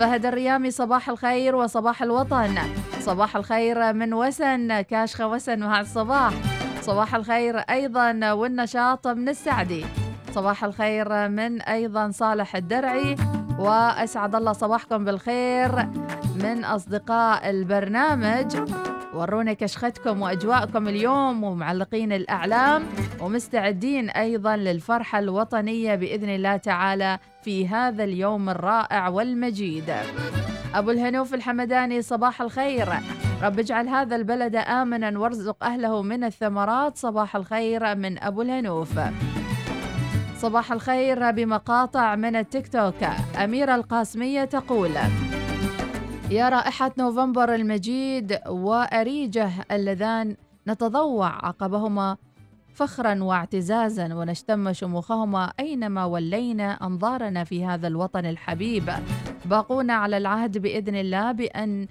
فهد 0.00 0.26
الريامي 0.26 0.70
صباح 0.70 1.08
الخير 1.08 1.56
وصباح 1.56 2.02
الوطن. 2.02 2.58
صباح 3.00 3.36
الخير 3.36 3.92
من 3.92 4.14
وسن 4.14 4.80
كاشخة 4.80 5.28
وسن 5.28 5.58
مع 5.58 5.80
الصباح. 5.80 6.32
صباح 6.80 7.14
الخير 7.14 7.58
أيضا 7.58 8.32
والنشاط 8.32 9.06
من 9.06 9.28
السعدي. 9.28 9.84
صباح 10.32 10.64
الخير 10.64 11.28
من 11.28 11.62
أيضا 11.62 12.10
صالح 12.10 12.56
الدرعي 12.56 13.16
وأسعد 13.58 14.34
الله 14.34 14.52
صباحكم 14.52 15.04
بالخير 15.04 15.88
من 16.44 16.64
أصدقاء 16.64 17.50
البرنامج. 17.50 18.56
ورونا 19.14 19.52
كشختكم 19.52 20.22
وأجواءكم 20.22 20.88
اليوم 20.88 21.44
ومعلقين 21.44 22.12
الأعلام 22.12 22.82
ومستعدين 23.20 24.10
أيضا 24.10 24.56
للفرحة 24.56 25.18
الوطنية 25.18 25.94
بإذن 25.94 26.28
الله 26.28 26.56
تعالى 26.56 27.18
في 27.42 27.68
هذا 27.68 28.04
اليوم 28.04 28.48
الرائع 28.48 29.08
والمجيد. 29.08 29.92
أبو 30.74 30.90
الهنوف 30.90 31.34
الحمداني 31.34 32.02
صباح 32.02 32.42
الخير. 32.42 32.88
رب 33.42 33.58
اجعل 33.58 33.88
هذا 33.88 34.16
البلد 34.16 34.56
آمنا 34.56 35.18
وارزق 35.18 35.64
أهله 35.64 36.02
من 36.02 36.24
الثمرات 36.24 36.96
صباح 36.96 37.36
الخير 37.36 37.94
من 37.94 38.22
أبو 38.22 38.42
الهنوف. 38.42 38.98
صباح 40.40 40.72
الخير 40.72 41.30
بمقاطع 41.30 42.16
من 42.16 42.36
التيك 42.36 42.68
توك. 42.68 43.02
أميرة 43.44 43.74
القاسمية 43.74 44.44
تقول 44.44 44.90
يا 46.30 46.48
رائحة 46.48 46.92
نوفمبر 46.98 47.54
المجيد 47.54 48.38
وأريجه 48.48 49.50
اللذان 49.70 50.36
نتضوع 50.68 51.46
عقبهما 51.46 52.16
فخرا 52.74 53.22
واعتزازا 53.22 54.14
ونشتم 54.14 54.72
شموخهما 54.72 55.52
أينما 55.60 56.04
ولينا 56.04 56.72
أنظارنا 56.72 57.44
في 57.44 57.64
هذا 57.64 57.88
الوطن 57.88 58.26
الحبيب. 58.26 58.90
باقون 59.44 59.90
على 59.90 60.16
العهد 60.16 60.58
بإذن 60.58 60.94
الله 60.94 61.32
بأن 61.32 61.86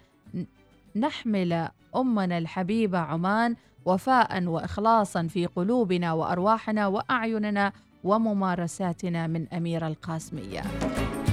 نحمل 0.96 1.68
أمنا 1.96 2.38
الحبيبة 2.38 3.00
عمان 3.00 3.56
وفاء 3.86 4.44
واخلاصا 4.44 5.28
في 5.28 5.46
قلوبنا 5.46 6.14
وأرواحنا 6.14 6.88
وأعيننا 6.88 7.72
وممارساتنا 8.04 9.28
من 9.28 9.48
أميرة 9.54 9.88
القاسمية. 9.88 10.62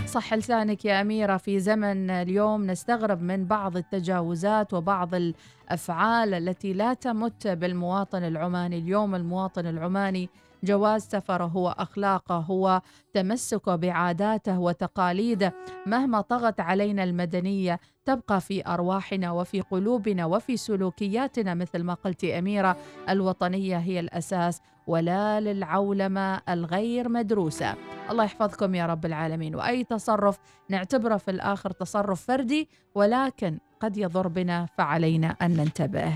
صح 0.07 0.35
لسانك 0.35 0.85
يا 0.85 1.01
أميرة 1.01 1.37
في 1.37 1.61
زمن 1.61 2.11
اليوم 2.11 2.67
نستغرب 2.67 3.23
من 3.23 3.45
بعض 3.45 3.77
التجاوزات 3.77 4.75
وبعض 4.75 5.15
الأفعال 5.15 6.35
التي 6.35 6.73
لا 6.73 6.95
تمت 6.95 7.47
بالمواطن 7.47 8.25
العماني. 8.25 8.79
اليوم 8.79 9.15
المواطن 9.15 9.67
العماني 9.67 10.29
جواز 10.65 11.03
سفره 11.03 11.45
هو 11.45 11.75
أخلاقه 11.79 12.37
هو 12.37 12.83
تمسكه 13.15 13.77
بعاداته 13.77 14.59
وتقاليده. 14.59 15.55
مهما 15.87 16.21
طغت 16.21 16.61
علينا 16.61 17.05
المدنية 17.05 17.81
تبقى 18.05 18.41
في 18.41 18.67
أرواحنا 18.67 19.31
وفي 19.31 19.61
قلوبنا 19.61 20.27
وفي 20.27 20.57
سلوكياتنا 20.57 21.55
مثل 21.55 21.83
ما 21.83 21.95
قلت 21.95 22.25
أميرة 22.25 22.77
الوطنية 23.09 23.77
هي 23.77 24.01
الأساس. 24.01 24.61
ولا 24.87 25.40
للعولمة 25.40 26.40
الغير 26.49 27.09
مدروسة. 27.09 27.75
الله 28.11 28.25
يحفظكم 28.25 28.75
يا 28.75 28.87
رب 28.87 29.07
العالمين. 29.07 29.55
وأي 29.55 29.85
تصرف 29.85 30.38
نعتبره 30.68 31.16
في 31.16 31.31
الآخر 31.31 31.70
تصرف 31.70 32.25
فردي 32.25 32.68
ولكن 32.94 33.59
قد 33.81 33.96
يضر 33.96 34.29
بنا 34.29 34.66
فعلينا 34.79 35.37
أن 35.42 35.51
ننتبه. 35.51 36.12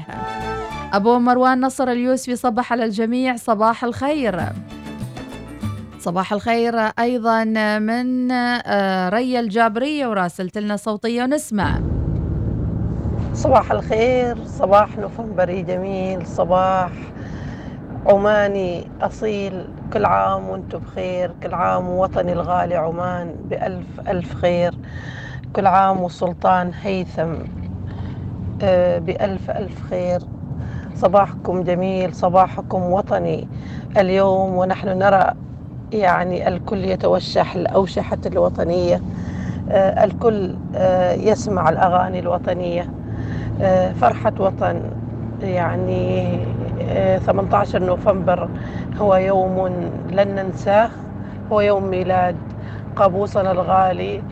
أبو 0.93 1.19
مروان 1.19 1.61
نصر 1.61 1.89
اليوسفي 1.89 2.37
صبح 2.37 2.73
على 2.73 2.85
الجميع. 2.85 3.37
صباح 3.37 3.85
الخير. 3.85 4.41
صباح 5.99 6.33
الخير 6.33 6.79
أيضا 6.79 7.45
من 7.79 8.31
آه، 8.31 9.09
ريا 9.09 9.41
الجابرية 9.41 10.07
وراسلت 10.07 10.59
لنا 10.59 10.77
صوتية 10.77 11.23
ونسمع. 11.23 11.81
صباح 13.35 13.73
الخير 13.73 14.45
صباح 14.45 14.99
نوفمبري 14.99 15.63
جميل 15.63 16.27
صباح 16.27 16.91
عماني 18.07 18.87
أصيل 19.01 19.67
كل 19.93 20.05
عام 20.05 20.49
وأنتم 20.51 20.79
بخير 20.79 21.33
كل 21.43 21.55
عام 21.55 21.89
وطني 21.89 22.33
الغالي 22.33 22.77
عمان 22.77 23.35
بألف 23.51 24.01
ألف 24.09 24.35
خير. 24.35 24.75
كل 25.57 25.67
عام 25.67 26.01
والسلطان 26.01 26.73
هيثم 26.83 27.35
آه، 28.63 28.99
بألف 28.99 29.51
ألف 29.51 29.83
خير. 29.91 30.21
صباحكم 30.95 31.63
جميل 31.63 32.15
صباحكم 32.15 32.83
وطني. 32.83 33.49
اليوم 33.97 34.55
ونحن 34.57 34.89
نرى 34.99 35.33
يعني 35.93 36.49
الكل 36.49 36.85
يتوشح 36.85 37.55
الأوشحة 37.55 38.19
الوطنية. 38.27 39.01
آه، 39.71 40.05
الكل 40.05 40.55
آه، 40.75 41.13
يسمع 41.13 41.69
الأغاني 41.69 42.19
الوطنية. 42.19 42.91
فرحة 44.01 44.33
وطن 44.41 44.81
يعني 45.43 46.39
18 47.27 47.83
نوفمبر 47.83 48.49
هو 48.99 49.17
يوم 49.17 49.69
لن 50.11 50.29
ننساه 50.35 50.91
هو 51.53 51.61
يوم 51.61 51.85
ميلاد 51.91 52.37
قابوسنا 52.97 53.53
الغالي 53.53 54.23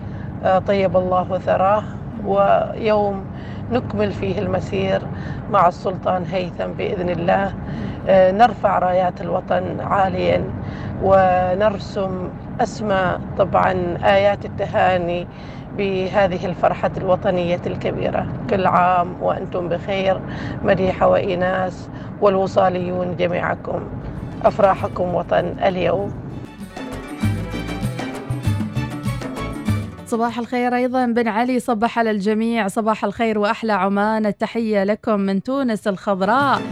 آه، 0.45 0.59
طيب 0.59 0.97
الله 0.97 1.39
ثراه 1.39 1.83
ويوم 2.27 3.25
نكمل 3.73 4.13
فيه 4.13 4.39
المسير 4.39 5.03
مع 5.51 5.69
السلطان 5.69 6.25
هيثم 6.33 6.67
بإذن 6.79 7.09
الله. 7.11 7.53
آه، 8.09 8.31
نرفع 8.31 8.79
رايات 8.79 9.21
الوطن 9.21 9.81
عاليا 9.81 10.45
ونرسم 11.03 12.29
أسمى 12.61 13.19
طبعا 13.39 13.73
آيات 14.05 14.45
التهاني 14.45 15.27
بهذه 15.79 16.47
الفرحة 16.47 16.91
الوطنية 16.97 17.61
الكبيرة. 17.67 18.27
كل 18.51 18.67
عام 18.67 19.23
وأنتم 19.23 19.69
بخير 19.69 20.21
مديحة 20.63 21.09
وإيناس 21.09 21.89
والوصاليون 22.21 23.17
جميعكم. 23.17 23.81
أفراحكم 24.45 25.15
وطن 25.15 25.55
اليوم. 25.65 26.13
صباح 30.07 30.39
الخير 30.39 30.77
أيضا. 30.77 31.07
بن 31.07 31.29
علي 31.29 31.61
صبح 31.61 31.99
على 31.99 32.11
الجميع. 32.11 32.69
صباح 32.69 33.05
الخير 33.05 33.39
وأحلى 33.39 33.73
عمان. 33.73 34.27
التحية 34.27 34.85
لكم 34.85 35.21
من 35.21 35.43
تونس 35.43 35.89
الخضراء. 35.89 36.63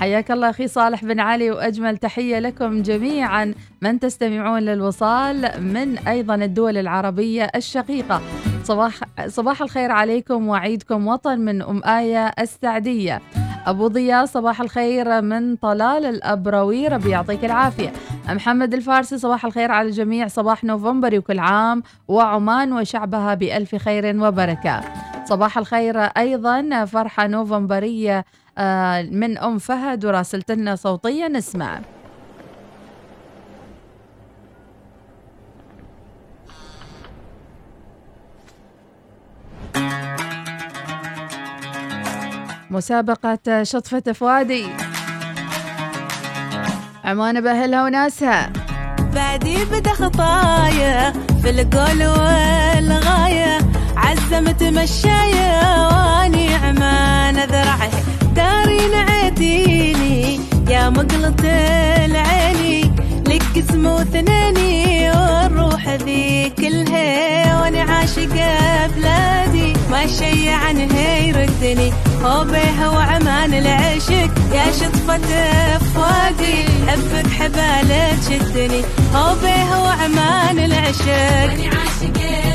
حياك 0.00 0.30
الله 0.30 0.50
أخي 0.50 0.68
صالح 0.68 1.04
بن 1.04 1.20
علي 1.20 1.50
وأجمل 1.50 1.96
تحية 1.96 2.38
لكم 2.38 2.82
جميعا. 2.82 3.54
من 3.82 4.00
تستمعون 4.00 4.62
للوصال 4.62 5.50
من 5.62 5.98
أيضا 5.98 6.34
الدول 6.34 6.76
العربية 6.76 7.50
الشقيقة. 7.56 8.20
صباح 8.64 8.92
صباح 9.26 9.62
الخير 9.62 9.90
عليكم 9.90 10.48
وعيدكم 10.48 11.06
وطن 11.06 11.38
من 11.38 11.62
أم 11.62 11.84
آية 11.84 12.26
السعدية. 12.26 13.20
أبو 13.66 13.88
ضياء 13.88 14.24
صباح 14.24 14.60
الخير 14.60 15.22
من 15.22 15.56
طلال 15.56 16.04
الأبروي 16.04 16.88
ربي 16.88 17.10
يعطيك 17.10 17.44
العافية. 17.44 17.92
محمد 18.28 18.74
الفارسي 18.74 19.18
صباح 19.18 19.44
الخير 19.44 19.70
على 19.70 19.88
الجميع. 19.88 20.28
صباح 20.28 20.64
نوفمبر 20.64 21.18
وكل 21.18 21.38
عام 21.38 21.82
وعمان 22.08 22.72
وشعبها 22.72 23.34
بألف 23.34 23.74
خير 23.74 24.22
وبركة. 24.22 24.80
صباح 25.24 25.58
الخير 25.58 26.00
أيضا 26.00 26.84
فرحة 26.84 27.26
نوفمبرية 27.26 28.24
آه، 28.58 29.02
من 29.02 29.38
أم 29.38 29.58
فهد 29.58 30.04
وراسلت 30.04 30.50
لنا 30.50 30.76
صوتيا 30.76 31.28
نسمع. 31.28 31.80
مسابقة 42.70 43.62
شطفة 43.62 44.12
فؤادي 44.12 44.66
عمان 47.04 47.40
بأهلها 47.40 47.84
وناسها. 47.84 48.52
بعدي 49.14 49.64
بدأ 49.64 49.92
خطايا 49.92 51.12
في 51.42 51.50
القول 51.50 52.06
والغاية. 52.06 53.58
عزمت 53.96 54.62
مشايا 54.62 55.86
واني 55.86 56.54
عمان 56.54 57.36
ذرعة. 57.36 57.90
دارين 58.34 58.94
عديني 58.94 60.40
يا 60.68 60.90
مقلة 60.90 61.42
العيني. 62.04 62.92
لك 63.54 63.64
اسم 63.64 63.86
وثنيني 63.86 65.10
والروح 65.10 65.88
ذي 65.88 66.52
كلها 66.58 67.60
وأنا 67.60 67.82
عاشقة 67.82 68.86
بلادي. 68.86 69.72
ما 69.90 70.06
شي 70.06 70.48
عنها 70.48 71.18
يردني 71.18 71.92
هو 72.22 72.44
بيها 72.44 72.88
وعمان 72.88 73.54
العشق. 73.54 74.30
يا 74.52 74.72
شطفة 74.72 75.18
فؤادي 75.78 76.64
حبك 76.88 77.30
حبالة 77.30 78.16
تشدني 78.20 78.82
هو 79.14 79.34
بيها 79.42 79.78
وعمان 79.78 80.58
العشق. 80.58 81.52
أنا 81.52 81.66
عاشقة 81.66 82.53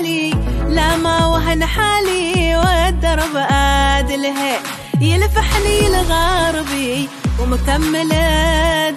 الاهوالي 0.00 0.34
لا 0.68 0.96
ما 0.96 1.26
وهن 1.26 1.64
حالي 1.64 2.56
والدرب 2.56 3.36
ادلها 3.36 4.58
يلفحني 5.00 5.80
لغربي 5.88 7.08
ومكمل 7.40 8.08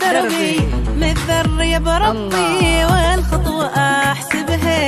دربي. 0.02 0.60
متذر 0.96 1.62
يا 1.62 1.80
بربي 1.80 2.86
والخطوة 2.86 3.66
احسبها 4.12 4.80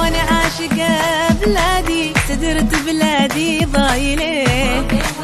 وأنا 0.00 0.18
عاشقة 0.18 1.34
بلادي. 1.40 2.12
سدرت 2.28 2.74
بلادي 2.86 3.64
ضايلة. 3.64 4.44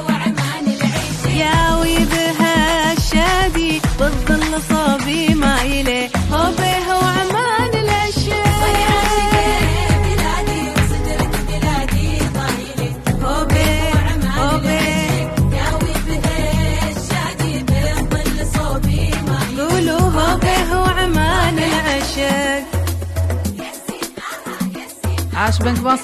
وعمان 0.08 0.64
العشق 0.66 1.36
يا 1.36 1.76
ويبها 1.76 2.92
الشادي 2.92 3.80
بالظل 3.98 4.62
صوبي 4.68 5.34
مايلة. 5.34 6.08
هو 6.32 6.50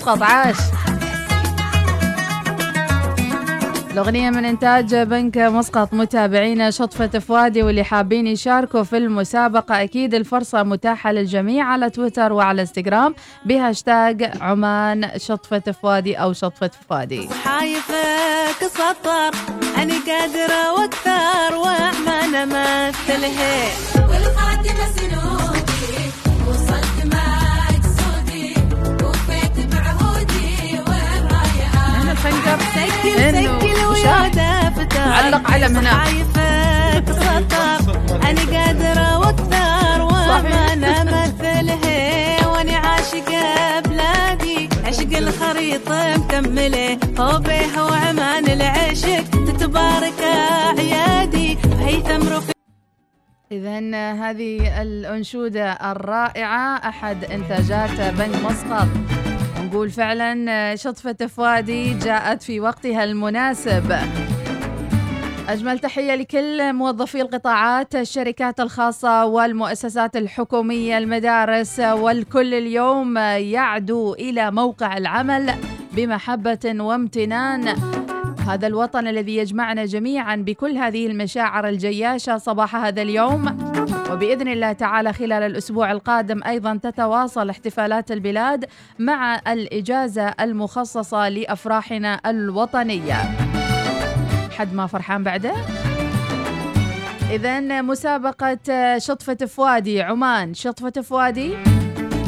مسقط 0.00 0.22
عاش 0.22 0.56
الأغنية 3.92 4.30
من 4.30 4.44
إنتاج 4.44 4.94
بنك 4.94 5.38
مسقط. 5.38 5.94
متابعينا 5.94 6.70
شطفة 6.70 7.18
فؤادي 7.18 7.62
واللي 7.62 7.84
حابين 7.84 8.26
يشاركوا 8.26 8.82
في 8.82 8.96
المسابقة 8.96 9.82
أكيد 9.82 10.14
الفرصة 10.14 10.62
متاحة 10.62 11.12
للجميع 11.12 11.64
على 11.64 11.90
تويتر 11.90 12.32
وعلى 12.32 12.60
إنستغرام. 12.62 13.14
بهاشتاج 13.44 14.30
عمان 14.40 15.10
شطفة 15.16 15.72
فؤادي 15.82 16.14
أو 16.14 16.32
شطفة 16.32 16.70
فؤادي. 16.88 17.28
حايفك 17.44 18.60
سطر 18.60 19.30
أنا 19.76 19.94
قادرة 20.06 20.72
وأكثر 20.72 21.56
وعمان 21.56 22.34
أمثلها 22.34 23.68
والخاتمة 24.08 24.86
سنودي 24.96 25.59
الخنجر 32.20 32.58
سجل 32.74 33.18
سجل. 33.32 33.86
ويا 33.86 34.28
دفتر 34.28 35.00
علق 35.00 35.50
علم 35.50 35.76
هنا. 35.76 36.04
سطر 37.06 37.94
أنا 38.28 38.40
قادرة 38.52 39.18
وأكثر 39.18 40.02
وأمان 40.02 40.84
أمثلها 40.84 42.46
وأنا 42.46 42.76
عاشقة 42.76 43.80
بلادي. 43.80 44.68
عشق 44.84 45.16
الخريطة 45.16 46.16
مكملة 46.16 46.98
هو 47.18 47.38
بيها 47.38 47.82
وعمان 47.82 48.44
العشق 48.48 49.30
تتبارك 49.30 50.20
أعيادي. 50.20 51.58
هيثم 51.80 52.28
رفيق 52.28 52.54
إذا 53.52 53.78
هذه 54.12 54.82
الأنشودة 54.82 55.72
الرائعة. 55.72 56.76
أحد 56.88 57.24
إنتاجات 57.24 58.00
بنك 58.00 58.44
مسقط. 58.44 58.88
نقول 59.60 59.90
فعلا 59.90 60.76
شطفة 60.76 61.26
فؤادي 61.26 61.94
جاءت 61.94 62.42
في 62.42 62.60
وقتها 62.60 63.04
المناسب. 63.04 63.96
أجمل 65.48 65.78
تحية 65.78 66.14
لكل 66.14 66.72
موظفي 66.72 67.20
القطاعات 67.20 67.94
الشركات 67.96 68.60
الخاصة 68.60 69.24
والمؤسسات 69.24 70.16
الحكومية 70.16 70.98
المدارس 70.98 71.80
والكل 71.80 72.54
اليوم 72.54 73.18
يعدو 73.18 74.14
إلى 74.14 74.50
موقع 74.50 74.96
العمل 74.96 75.54
بمحبة 75.92 76.58
وامتنان. 76.64 77.74
هذا 78.50 78.66
الوطن 78.66 79.06
الذي 79.06 79.36
يجمعنا 79.36 79.84
جميعا 79.84 80.36
بكل 80.36 80.76
هذه 80.76 81.06
المشاعر 81.06 81.68
الجياشة 81.68 82.38
صباح 82.38 82.76
هذا 82.76 83.02
اليوم. 83.02 83.46
وبإذن 84.10 84.48
الله 84.48 84.72
تعالى 84.72 85.12
خلال 85.12 85.42
الأسبوع 85.42 85.92
القادم 85.92 86.42
أيضا 86.44 86.76
تتواصل 86.82 87.50
احتفالات 87.50 88.12
البلاد 88.12 88.64
مع 88.98 89.40
الإجازة 89.48 90.28
المخصصة 90.40 91.28
لأفراحنا 91.28 92.20
الوطنية. 92.26 93.14
حد 94.58 94.74
ما 94.74 94.86
فرحان 94.86 95.22
بعده؟ 95.22 95.52
إذا 97.30 97.82
مسابقة 97.82 98.58
شطفة 98.98 99.46
فوادي 99.46 100.02
عمان 100.02 100.54
شطفة 100.54 101.02
فوادي 101.02 101.56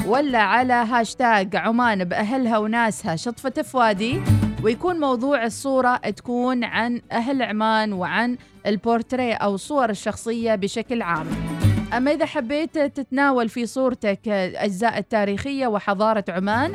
ولا 0.06 0.42
على 0.42 0.72
هاشتاج 0.72 1.56
عمان 1.56 2.04
بأهلها 2.04 2.58
وناسها 2.58 3.16
شطفة 3.16 3.62
فوادي 3.62 4.20
ويكون 4.62 5.00
موضوع 5.00 5.44
الصورة 5.44 5.96
تكون 5.96 6.64
عن 6.64 7.00
أهل 7.12 7.42
عمان 7.42 7.92
وعن 7.92 8.36
البورتريه 8.66 9.34
أو 9.34 9.56
صور 9.56 9.90
الشخصية 9.90 10.54
بشكل 10.54 11.02
عام. 11.02 11.26
أما 11.96 12.10
إذا 12.12 12.26
حبيت 12.26 12.78
تتناول 12.78 13.48
في 13.48 13.66
صورتك 13.66 14.28
أجزاء 14.28 14.98
التاريخية 14.98 15.66
وحضارة 15.66 16.24
عمان 16.28 16.72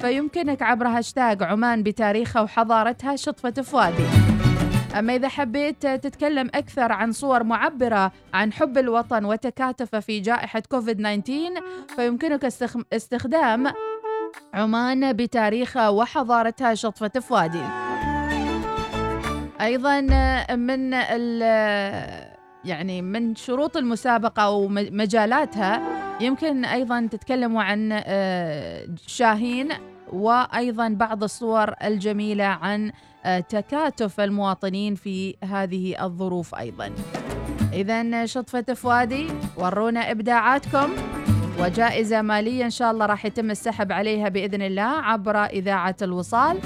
فيمكنك 0.00 0.62
عبر 0.62 0.86
هاشتاج 0.88 1.42
عمان 1.42 1.82
بتاريخها 1.82 2.42
وحضارتها 2.42 3.16
شطفة 3.16 3.50
فوادي 3.62 4.04
أما 4.98 5.14
إذا 5.14 5.28
حبيت 5.28 5.82
تتكلم 5.86 6.50
أكثر 6.54 6.92
عن 6.92 7.12
صور 7.12 7.42
معبرة 7.44 8.12
عن 8.34 8.52
حب 8.52 8.78
الوطن 8.78 9.24
وتكاتف 9.24 9.96
في 9.96 10.20
جائحة 10.20 10.62
كوفيد 10.70 10.96
19 11.22 11.62
فيمكنك 11.96 12.44
استخ- 12.46 12.82
استخدام 12.92 13.66
عمان 14.54 15.12
بتاريخها 15.12 15.88
وحضارتها 15.88 16.74
شطفة 16.74 17.20
فوادي 17.20 17.62
أيضا 19.60 20.00
من 20.56 20.92
يعني 22.64 23.02
من 23.02 23.34
شروط 23.34 23.76
المسابقة 23.76 24.42
أو 24.42 24.68
م- 24.68 24.74
مجالاتها 24.74 25.82
يمكن 26.20 26.64
أيضا 26.64 27.08
تتكلموا 27.10 27.62
عن 27.62 28.02
آه، 28.06 28.86
شاهين 29.06 29.68
وأيضا 30.12 30.88
بعض 30.88 31.22
الصور 31.22 31.74
الجميلة 31.84 32.44
عن 32.44 32.92
آه، 33.24 33.40
تكاتف 33.40 34.20
المواطنين 34.20 34.94
في 34.94 35.36
هذه 35.44 36.04
الظروف 36.04 36.54
أيضا. 36.54 36.90
إذا 37.72 38.26
شطفة 38.26 38.74
فوادي 38.74 39.26
ورونا 39.56 40.10
إبداعاتكم. 40.10 40.88
وجائزة 41.60 42.22
مالية 42.22 42.64
إن 42.64 42.70
شاء 42.70 42.90
الله 42.90 43.06
راح 43.06 43.26
يتم 43.26 43.50
السحب 43.50 43.92
عليها 43.92 44.28
بإذن 44.28 44.62
الله 44.62 44.82
عبر 44.82 45.44
إذاعة 45.44 45.96
الوصال. 46.02 46.58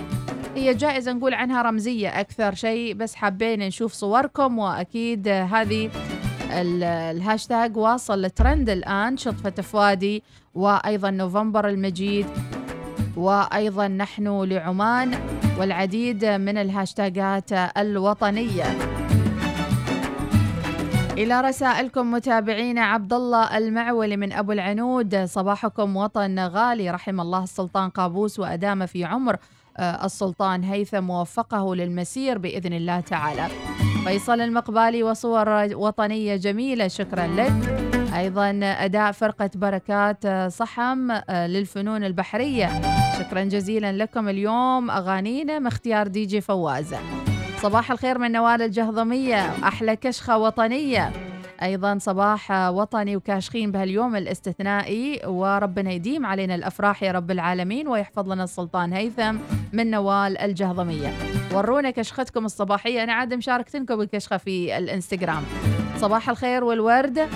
هي 0.57 0.75
جائزة 0.75 1.13
نقول 1.13 1.35
عنها 1.35 1.63
رمزية 1.63 2.21
أكثر 2.21 2.55
شيء 2.55 2.95
بس 2.95 3.15
حابين 3.15 3.59
نشوف 3.61 3.93
صوركم 3.93 4.59
وأكيد 4.59 5.29
هذه 5.29 5.91
ال- 6.53 6.85
الهاشتاج 6.85 7.77
واصل 7.77 8.23
لترند 8.23 8.71
الآن 8.71 9.17
شطفة 9.17 9.63
فوادي 9.63 10.23
وأيضا 10.55 11.11
نوفمبر 11.11 11.69
المجيد 11.69 12.27
وأيضا 13.17 13.89
نحن 13.89 14.43
لعمان 14.43 15.15
والعديد 15.59 16.25
من 16.25 16.59
الهاشتاجات 16.59 17.53
الوطنية. 17.53 18.65
إلى 21.19 21.41
رسائلكم 21.41 22.11
متابعينا 22.11 22.81
عبد 22.81 23.13
الله 23.13 23.59
المعولي 23.59 24.17
من 24.17 24.33
أبو 24.33 24.53
العنود. 24.53 25.25
صباحكم 25.25 25.97
وطن 25.97 26.39
غالي. 26.39 26.91
رحم 26.91 27.21
الله 27.21 27.43
السلطان 27.43 27.91
قابوس 27.91 28.39
وأدام 28.39 28.87
في 28.87 29.05
عمر 29.05 29.37
آه، 29.77 30.05
السلطان 30.05 30.65
هيثم 30.65 31.11
ووفقه 31.11 31.75
للمسير 31.75 32.39
بإذن 32.39 32.73
الله 32.73 33.01
تعالى. 33.01 33.47
فيصل 34.05 34.41
المقبالي 34.41 35.03
وصور 35.03 35.49
وطنية 35.75 36.37
جميلة. 36.37 36.89
شكرا 36.89 37.27
لك. 37.27 37.53
أيضا 38.17 38.61
أداء 38.63 39.13
فرقة 39.13 39.51
بركات 39.55 40.27
آه، 40.27 40.49
صحم 40.49 41.11
آه، 41.11 41.47
للفنون 41.47 42.05
البحرية. 42.05 42.81
شكرا 43.19 43.45
جزيلا 43.45 43.93
لكم 43.93 44.29
اليوم. 44.29 44.91
أغانينا 44.91 45.59
من 45.59 45.67
اختيار 45.67 46.07
دي 46.07 46.27
جي 46.27 46.41
فوازة 46.41 46.99
صباح 47.63 47.91
الخير 47.91 48.19
من 48.19 48.33
نوال 48.33 48.63
الجهضمية 48.63 49.51
أحلى 49.65 49.97
كشخة 49.97 50.39
وطنية. 50.39 51.13
أيضا 51.63 51.99
صباح 51.99 52.51
وطني 52.51 53.17
وكاشخين 53.17 53.73
بهاليوم 53.73 54.17
الاستثنائي 54.17 55.21
وربنا 55.27 55.93
يديم 55.93 56.27
علينا 56.27 56.55
الأفراح 56.55 57.03
يا 57.03 57.13
رب 57.13 57.31
العالمين 57.31 57.89
ويحفظ 57.89 58.33
لنا 58.33 58.45
السلطان 58.45 58.93
هيثم 58.93 59.37
من 59.73 59.91
نوال 59.91 60.39
الجهضمية. 60.39 61.13
ورونا 61.55 61.91
كشختكم 61.91 62.45
الصباحية 62.45 63.03
أنا 63.03 63.13
عاد 63.13 63.35
مشاركتكم 63.35 64.01
الكشخة 64.01 64.37
في 64.37 64.79
الإنستغرام. 64.79 65.43
صباح 65.97 66.29
الخير 66.29 66.65
والورد. 66.65 67.29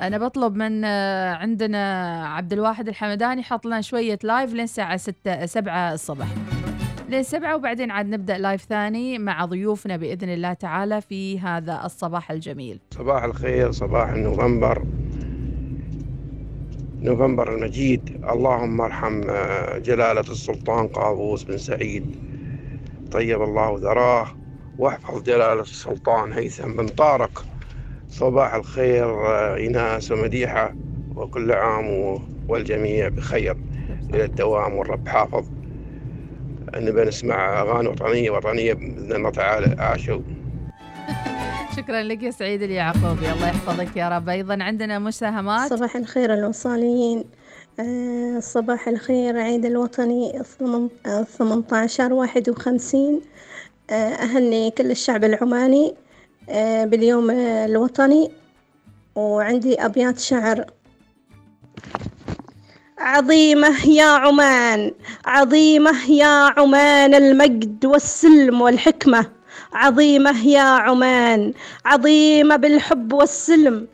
أنا 0.00 0.18
بطلب 0.18 0.56
من 0.56 0.84
آه، 0.84 1.34
عندنا 1.34 2.24
عبد 2.28 2.52
الواحد 2.52 2.88
الحمداني 2.88 3.42
حط 3.42 3.66
لنا 3.66 3.80
شوية 3.80 4.18
live 4.22 4.52
لين 4.52 4.64
الساعة 4.64 4.96
6 4.96 5.46
7 5.46 5.92
الصبح. 5.94 6.26
لين 7.08 7.22
سبعة 7.22 7.56
وبعدين 7.56 7.90
عاد 7.90 8.06
نبدأ 8.06 8.38
live 8.38 8.62
ثاني 8.62 9.18
مع 9.18 9.44
ضيوفنا 9.44 9.96
بإذن 9.96 10.28
الله 10.28 10.52
تعالى 10.52 11.00
في 11.00 11.40
هذا 11.40 11.80
الصباح 11.84 12.30
الجميل. 12.30 12.80
صباح 12.90 13.24
الخير 13.24 13.72
صباح 13.72 14.12
نوفمبر. 14.12 14.84
نوفمبر 17.02 17.54
المجيد. 17.54 18.24
اللهم 18.30 18.80
ارحم 18.80 19.22
آه، 19.30 19.78
جلالة 19.78 20.20
السلطان 20.20 20.88
قابوس 20.88 21.42
بن 21.42 21.58
سعيد. 21.58 22.16
طيب 23.12 23.42
الله 23.42 23.78
ذراه. 23.78 24.26
واحفظ 24.78 25.22
جلالة 25.22 25.60
السلطان 25.60 26.32
هيثم 26.32 26.72
بن 26.72 26.86
طارق. 26.86 27.46
صباح 28.08 28.54
الخير 28.54 29.04
آه، 29.04 29.54
إيناس 29.54 30.12
ومديحة 30.12 30.74
وكل 31.16 31.52
عام 31.52 32.18
والجميع 32.48 33.08
بخير. 33.08 33.56
إلى 34.14 34.24
الدوام 34.24 34.74
والرب 34.74 35.08
حافظ. 35.08 35.57
نبي 36.76 37.04
نسمع 37.04 37.60
أغاني 37.60 37.88
وطنية 37.88 38.30
وطنية 38.30 38.72
بإذن 38.72 39.12
الله 39.12 39.30
تعالى. 39.30 39.82
عاشوا 39.82 40.20
شكرا 41.76 42.02
لك 42.02 42.22
يا 42.22 42.30
سعيد 42.30 42.62
اليعقوبي. 42.62 43.32
الله 43.32 43.48
يحفظك 43.48 43.96
يا 43.96 44.08
رب. 44.08 44.28
أيضا 44.28 44.58
عندنا 44.60 44.98
مساهمات. 44.98 45.70
صباح 45.70 45.96
الخير 45.96 46.34
الوصاليين. 46.34 47.24
آه، 47.80 48.40
صباح 48.40 48.88
الخير 48.88 49.38
عيد 49.38 49.64
الوطني 49.64 50.42
ثمانية 51.38 51.64
عشر 51.72 52.12
واحد 52.12 52.48
وخمسين. 52.48 53.20
أهني 53.90 54.70
كل 54.70 54.90
الشعب 54.90 55.24
العماني 55.24 55.94
آه، 56.50 56.84
باليوم 56.84 57.30
آه، 57.30 57.66
الوطني. 57.66 58.30
وعندي 59.14 59.84
أبيات 59.84 60.18
شعر. 60.18 60.64
عظيمة 62.98 63.86
يا 63.86 64.04
عمان 64.04 64.92
عظيمة 65.26 66.10
يا 66.10 66.52
عمان 66.56 67.14
المجد 67.14 67.86
والسلم 67.86 68.60
والحكمة. 68.60 69.26
عظيمة 69.72 70.46
يا 70.46 70.60
عمان 70.60 71.52
عظيمة 71.84 72.56
بالحب 72.56 73.12
والسلم. 73.12 73.86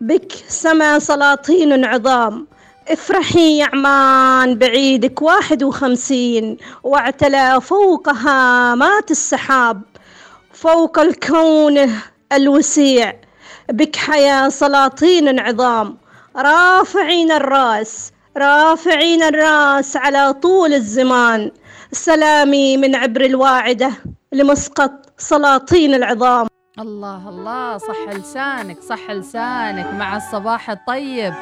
بك 0.00 0.32
سما 0.48 0.98
سلاطين 0.98 1.84
عظام. 1.84 2.46
افرحي 2.88 3.58
يا 3.58 3.68
عمان 3.72 4.54
بعيدك 4.54 5.22
واحد 5.22 5.62
وخمسين 5.62 6.56
واعتلى 6.82 7.60
فوق 7.60 8.08
هامات 8.08 9.10
السحاب. 9.10 9.82
فوق 10.52 10.98
الكون 10.98 11.90
الوسيع 12.32 13.14
بك 13.70 13.96
حياة 13.96 14.48
سلاطين 14.48 15.40
عظام. 15.40 15.96
رافعين 16.36 17.32
الراس 17.32 18.12
رافعين 18.36 19.22
الراس 19.22 19.96
على 19.96 20.32
طول 20.32 20.74
الزمان. 20.74 21.50
سلامي 21.92 22.76
من 22.76 22.94
عبر 22.94 23.24
الواعدة 23.24 23.90
لمسقط 24.32 24.90
سلاطين 25.18 25.94
العظام. 25.94 26.46
الله 26.78 27.28
الله 27.28 27.78
صح 27.78 28.08
لسانك 28.08 28.80
صح 28.80 29.10
لسانك 29.10 29.94
مع 29.94 30.16
الصباح 30.16 30.70
الطيب. 30.70 31.34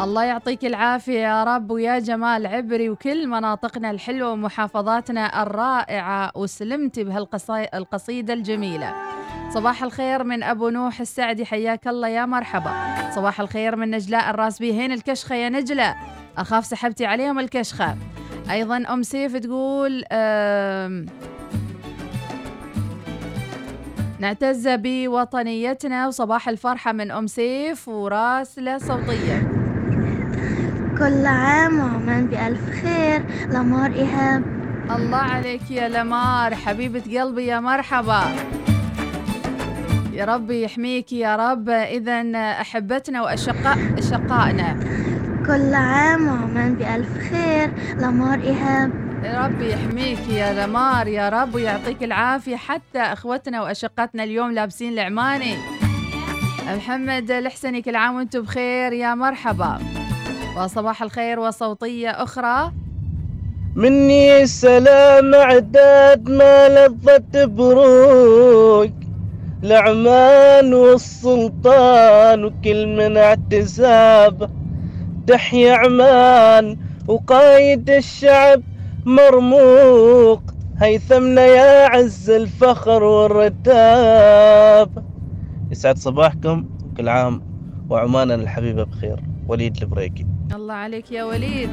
الله 0.00 0.24
يعطيك 0.24 0.64
العافية 0.64 1.18
يا 1.18 1.44
رب 1.44 1.70
ويا 1.70 1.98
جمال 1.98 2.46
عبري 2.46 2.90
وكل 2.90 3.26
مناطقنا 3.26 3.90
الحلوة 3.90 4.30
ومحافظاتنا 4.30 5.42
الرائعة 5.42 6.30
وسلمتي 6.34 7.04
بهالقصيدة 7.04 8.34
الجميلة. 8.34 8.94
صباح 9.54 9.82
الخير 9.82 10.24
من 10.24 10.42
أبو 10.42 10.68
نوح 10.68 11.00
السعدي 11.00 11.46
حياك 11.46 11.88
الله 11.88 12.08
يا 12.08 12.26
مرحبا. 12.26 12.72
صباح 13.14 13.40
الخير 13.40 13.76
من 13.76 13.90
نجلاء 13.90 14.30
الراسبي 14.30 14.72
هين 14.72 14.92
الكشخة 14.92 15.34
يا 15.34 15.48
نجلة. 15.48 15.94
أخاف 16.38 16.66
سحبتي 16.66 17.06
عليهم 17.06 17.38
الكشخة. 17.38 17.96
أيضا 18.50 18.76
أم 18.76 19.02
سيف 19.02 19.36
تقول 19.36 20.04
آم 20.12 21.06
نعتز 24.18 24.68
بوطنيتنا 24.68 26.08
وصباح 26.08 26.48
الفرحة 26.48 26.92
من 26.92 27.10
أم 27.10 27.26
سيف 27.26 27.88
وراسلة 27.88 28.78
صوتية. 28.78 29.50
كل 30.98 31.26
عام 31.26 31.78
وعمان 31.80 32.26
بألف 32.26 32.70
خير. 32.82 33.22
لمار 33.48 33.92
إيهاب. 33.92 34.42
الله 34.90 35.18
عليك 35.18 35.70
يا 35.70 35.88
لمار 35.88 36.54
حبيبة 36.54 37.20
قلبي 37.20 37.46
يا 37.46 37.60
مرحبا. 37.60 38.22
يا 40.20 40.24
رب 40.24 40.50
يحميك 40.50 41.12
يا 41.12 41.36
رب. 41.36 41.68
إذا 41.68 42.22
أحبتنا 42.36 43.22
وأشقاء 43.22 43.78
أشقائنا. 43.98 44.76
كل 45.46 45.74
عام 45.74 46.28
وعمان 46.28 46.74
بألف 46.74 47.08
خير. 47.30 47.70
لمار 47.96 48.40
إيهاب. 48.40 48.90
يا 49.24 49.46
رب 49.46 49.62
يحميك 49.62 50.28
يا 50.28 50.66
لمار 50.66 51.08
يا 51.08 51.28
رب 51.28 51.54
ويعطيك 51.54 52.02
العافية 52.02 52.56
حتى 52.56 52.98
أخوتنا 52.98 53.62
وأشقتنا 53.62 54.24
اليوم 54.24 54.52
لابسين 54.52 54.92
العماني 54.92 55.54
محمد 56.76 57.30
الحسني 57.30 57.82
كل 57.82 57.96
عام 57.96 58.16
وأنتم 58.16 58.42
بخير 58.42 58.92
يا 58.92 59.14
مرحبا. 59.14 59.78
وصباح 60.56 61.02
الخير 61.02 61.40
وصوتية 61.40 62.10
أخرى. 62.10 62.72
مني 63.76 64.42
السلام 64.42 65.34
عداد 65.34 66.30
ما 66.30 66.68
لذت 66.68 67.36
بروق 67.36 68.90
العمان 69.64 70.74
والسلطان 70.74 72.44
وكل 72.44 72.86
من 72.86 73.16
اعتساب 73.16 74.50
تحيا 75.26 75.74
عمان 75.74 76.78
وقايد 77.08 77.90
الشعب 77.90 78.62
مرموق. 79.04 80.42
هيثمنا 80.78 81.46
يا 81.46 81.88
عز 81.88 82.30
الفخر 82.30 83.02
والرتاب 83.02 85.04
يسعد 85.70 85.98
صباحكم 85.98 86.64
كل 86.96 87.08
عام 87.08 87.42
وعماننا 87.90 88.34
الحبيبة 88.34 88.84
بخير. 88.84 89.20
وليد 89.48 89.82
البريكي. 89.82 90.26
الله 90.54 90.74
عليك 90.74 91.12
يا 91.12 91.24
وليد. 91.24 91.70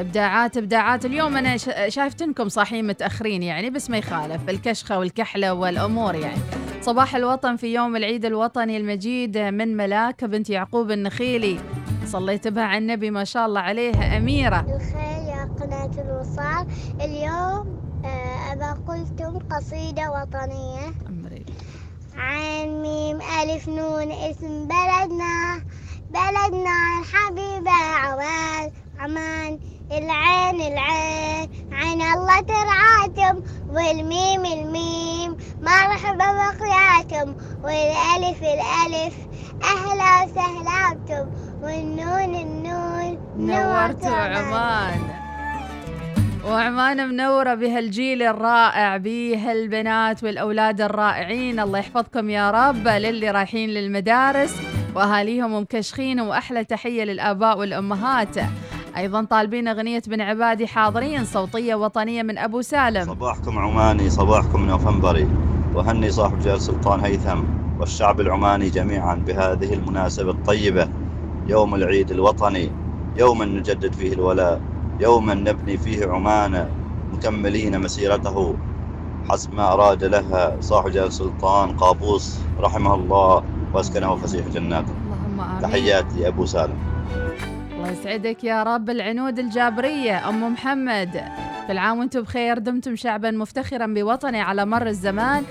ابداعات 0.00 0.56
ابداعات. 0.56 1.04
اليوم 1.04 1.36
أنا 1.36 1.56
شا- 1.56 1.88
شايفتنكم 1.88 2.48
صاحيين 2.48 2.86
متأخرين 2.86 3.42
يعني 3.42 3.70
بس 3.70 3.90
ما 3.90 3.98
يخالف. 3.98 4.48
الكشخة 4.50 4.98
والكحلة 4.98 5.54
والأمور 5.54 6.14
يعني. 6.14 6.40
صباح 6.82 7.16
الوطن 7.16 7.56
في 7.56 7.74
يوم 7.74 7.96
العيد 7.96 8.24
الوطني 8.24 8.76
المجيد 8.76 9.38
من 9.38 9.76
ملاك 9.76 10.24
بنت 10.24 10.50
يعقوب 10.50 10.90
النخيلي. 10.90 11.58
صليت 12.06 12.48
بها 12.48 12.62
على 12.64 12.78
النبي 12.78 13.10
ما 13.10 13.24
شاء 13.24 13.46
الله 13.46 13.60
عليها 13.60 14.16
أميرة. 14.16 14.60
الخير 14.60 15.28
يا 15.28 15.48
قناة 15.60 15.90
الوصال. 16.04 16.66
اليوم 17.00 17.78
آه، 18.04 18.52
أبا 18.52 18.72
قلتم 18.88 19.38
قصيدة 19.38 20.10
وطنية. 20.10 20.92
عين 22.16 22.82
ميم 22.82 23.16
ألف 23.16 23.68
نون 23.68 24.10
اسم 24.12 24.68
بلدنا. 24.68 25.62
بلدنا 26.10 26.76
الحبيبة 27.00 27.70
عمان 27.70 28.70
عمان. 28.98 29.58
العين 29.92 30.60
العين. 30.72 31.48
عين 31.72 32.02
الله 32.02 32.40
ترعاتم 32.40 33.42
والميم 33.68 34.44
الميم. 34.44 35.36
مرحبا 35.62 36.28
بقياتم 36.38 37.34
والألف 37.62 38.42
الألف. 38.42 39.14
أهلا 39.62 40.24
وسهلاتم 40.24 41.30
والنون 41.62 42.34
النون. 42.34 43.18
نورتوا 43.38 44.16
عمان 44.16 45.00
وعمان 46.44 47.08
منورة 47.08 47.54
بهالجيل 47.54 48.22
الرائع 48.22 48.96
بهالبنات 48.96 50.24
والأولاد 50.24 50.80
الرائعين. 50.80 51.60
الله 51.60 51.78
يحفظكم 51.78 52.30
يا 52.30 52.50
رب 52.50 52.88
للي 52.88 53.30
رايحين 53.30 53.70
للمدارس. 53.70 54.56
وأهاليهم 54.94 55.62
مكشخين 55.62 56.20
وأحلى 56.20 56.64
تحية 56.64 57.04
للآباء 57.04 57.58
والأمهات. 57.58 58.36
أيضا 58.98 59.24
طالبين 59.24 59.68
أغنية 59.68 60.02
بن 60.06 60.20
عبادي 60.20 60.66
حاضرين 60.66 61.24
صوتية 61.24 61.74
وطنية 61.74 62.22
من 62.22 62.38
أبو 62.38 62.62
سالم. 62.62 63.04
صباحكم 63.04 63.58
عماني 63.58 64.10
صباحكم 64.10 64.66
نوفمبري. 64.66 65.28
وهني 65.74 66.10
صاحب 66.10 66.38
جلال 66.38 66.60
سلطان 66.60 67.00
هيثم 67.00 67.42
والشعب 67.80 68.20
العماني 68.20 68.70
جميعا 68.70 69.14
بهذه 69.14 69.74
المناسبة 69.74 70.30
الطيبة. 70.30 70.88
يوم 71.46 71.74
العيد 71.74 72.10
الوطني 72.10 72.70
يوما 73.16 73.44
نجدد 73.44 73.92
فيه 73.94 74.12
الولاء 74.12 74.60
يوما 75.00 75.34
نبني 75.34 75.78
فيه 75.78 76.06
عمان 76.06 76.68
مكملين 77.12 77.80
مسيرته. 77.80 78.54
حسب 79.30 79.54
ما 79.54 79.72
أراد 79.72 80.04
لها 80.04 80.56
صاحب 80.60 80.90
جلال 80.90 81.12
سلطان 81.12 81.76
قابوس 81.76 82.38
رحمه 82.60 82.94
الله 82.94 83.44
وأسكنه 83.74 84.16
فسيح 84.16 84.46
جناته 84.46 84.92
اللهم 84.92 85.40
آمين. 85.40 85.62
تحياتي 85.62 86.28
أبو 86.28 86.46
سالم. 86.46 86.78
الله 87.78 87.90
يسعدك 87.90 88.44
يا 88.44 88.62
رب. 88.62 88.90
العنود 88.90 89.38
الجابرية 89.38 90.28
أم 90.28 90.52
محمد. 90.52 91.22
كل 91.68 91.78
عام 91.78 91.98
وأنتم 91.98 92.20
بخير. 92.20 92.58
دمتم 92.58 92.96
شعبا 92.96 93.30
مفتخرا 93.30 93.86
بوطني 93.86 94.40
على 94.40 94.66
مر 94.66 94.86
الزمان. 94.86 95.44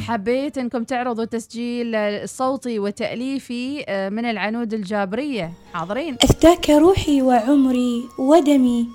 حبيت 0.00 0.58
إنكم 0.58 0.84
تعرضوا 0.84 1.24
تسجيل 1.24 1.96
صوتي 2.28 2.78
وتأليفي 2.78 3.84
آه، 3.88 4.08
من 4.08 4.24
العنود 4.24 4.74
الجابرية. 4.74 5.52
حاضرين. 5.74 6.16
أفداك 6.22 6.70
روحي 6.70 7.22
وعمري 7.22 8.04
ودمي 8.18 8.88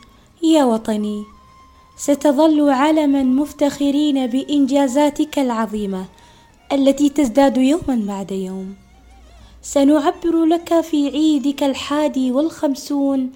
يا 0.43 0.63
وطني. 0.63 1.23
ستظل 1.97 2.69
علما 2.69 3.23
مفتخرين 3.23 4.27
بإنجازاتك 4.27 5.39
العظيمة 5.39 6.05
التي 6.71 7.09
تزداد 7.09 7.57
يوما 7.57 8.05
بعد 8.07 8.31
يوم. 8.31 8.84
سنعبر 9.65 10.45
لك 10.45 10.81
في 10.81 11.09
عيدك 11.09 11.63
الحادي 11.63 12.31
والخمسون 12.31 13.31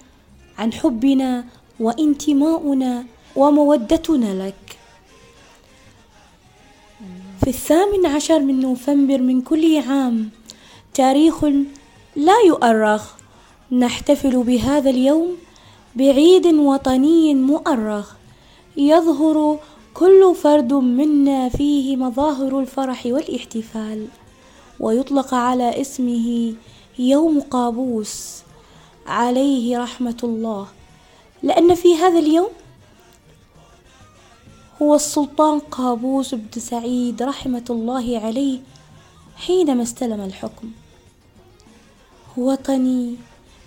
عن 0.57 0.73
حبنا 0.73 1.45
وانتماؤنا 1.80 3.05
ومودتنا 3.36 4.47
لك. 4.47 4.77
في 7.43 7.47
الثامن 7.47 8.05
عشر 8.05 8.39
من 8.39 8.59
نوفمبر 8.59 9.21
من 9.21 9.41
كل 9.41 9.77
عام 9.77 10.30
تاريخ 10.93 11.45
لا 12.15 12.39
يؤرخ 12.47 13.13
نحتفل 13.71 14.43
بهذا 14.43 14.89
اليوم 14.89 15.36
بعيد 15.95 16.47
وطني 16.47 17.36
مؤرخ 17.36 18.13
يظهر 18.77 19.59
كل 19.93 20.36
فرد 20.36 20.73
منا 20.73 21.49
فيه 21.49 21.95
مظاهر 21.95 22.59
الفرح 22.59 23.05
والاحتفال. 23.05 24.07
ويطلق 24.80 25.34
على 25.34 25.82
اسمه 25.82 26.53
يوم 26.99 27.41
قابوس 27.41 28.41
عليه 29.07 29.80
رحمة 29.80 30.17
الله. 30.23 30.67
لأن 31.43 31.75
في 31.75 31.95
هذا 31.95 32.19
اليوم 32.19 32.49
هو 34.82 34.95
السلطان 34.95 35.59
قابوس 35.59 36.36
بن 36.36 36.61
سعيد 36.61 37.23
رحمة 37.23 37.65
الله 37.69 38.19
عليه 38.19 38.59
حينما 39.36 39.84
استلم 39.84 40.21
الحكم. 40.21 40.71
وطني 42.38 43.15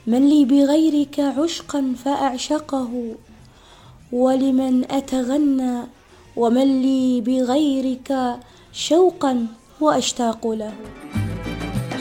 من 0.06 0.28
لي 0.28 0.44
بغيرك 0.44 1.20
عشقا 1.20 1.94
فأعشقه. 2.04 3.14
ولمن 4.12 4.92
أتغنى 4.92 5.82
ومن 6.36 6.82
لي 6.82 7.20
بغيرك 7.20 8.38
شوقا 8.72 9.46
وأشتاق 9.83 10.47
له. 10.47 10.72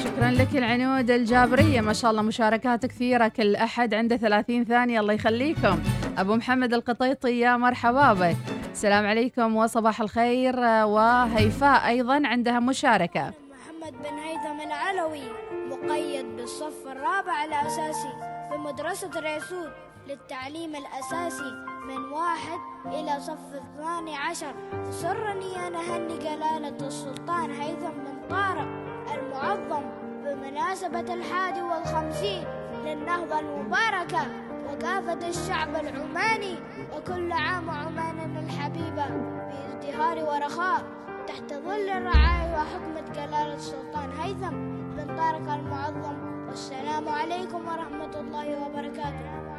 شكرا 0.04 0.32
لك 0.32 0.56
العنود 0.56 1.12
الجابرية. 1.12 1.82
ما 1.82 1.94
شاء 1.94 2.12
الله 2.12 2.22
مشاركات 2.22 2.86
كثيرة 2.86 3.28
كل 3.28 3.56
أحد 3.56 3.94
عنده 3.94 4.18
30 4.18 4.66
ثانية. 4.66 5.00
الله 5.00 5.14
يخليكم. 5.14 5.80
أبو 6.18 6.36
محمد 6.36 6.74
القطيطي 6.74 7.40
يا 7.40 7.58
مرحبا 7.58 8.14
بك. 8.14 8.38
السلام 8.72 9.06
عليكم 9.06 9.56
وصباح 9.56 10.02
الخير 10.02 10.60
وهيفاء 10.86 11.88
أيضا 11.88 12.22
عندها 12.28 12.60
مشاركة. 12.60 13.34
محمد 13.52 13.94
بن 13.94 14.18
هيثم 14.18 14.68
العلوي 14.68 15.22
مقيد 15.70 16.26
بالصف 16.38 16.88
الرابع 16.92 17.44
الأساسي 17.46 18.14
في 18.52 18.58
مدرسة 18.58 19.10
ريسود 19.20 19.72
للتعليم 20.12 20.76
الأساسي 20.76 21.52
من 21.88 22.12
واحد 22.12 22.60
إلى 22.86 23.20
صف 23.20 23.54
الثاني 23.54 24.18
عشر. 24.18 24.54
سرني 24.90 25.68
أن 25.68 25.76
أهني 25.76 26.18
جلالة 26.18 26.88
السلطان 26.88 27.52
هيثم 27.52 27.90
بن 27.90 28.28
طارق 28.30 28.68
المعظم 29.14 29.84
بمناسبة 30.24 31.14
الحادي 31.14 31.62
والخمسين 31.62 32.44
للنهضة 32.86 33.40
المباركة. 33.40 34.22
وكافة 34.70 35.28
الشعب 35.28 35.76
العماني 35.76 36.56
وكل 36.96 37.32
عام 37.32 37.70
عماننا 37.70 38.40
الحبيبة 38.40 39.08
بازدهار 39.08 40.18
ورخاء. 40.18 40.84
تحت 41.28 41.54
ظل 41.54 41.90
الرعاية 41.90 42.54
وحكمة 42.54 43.14
جلالة 43.14 43.54
السلطان 43.54 44.12
هيثم 44.20 44.56
بن 44.96 45.16
طارق 45.18 45.54
المعظم. 45.54 46.32
والسلام 46.48 47.10
عليكم 47.10 47.68
ورحمة 47.68 48.20
الله 48.20 48.66
وبركاته. 48.66 49.51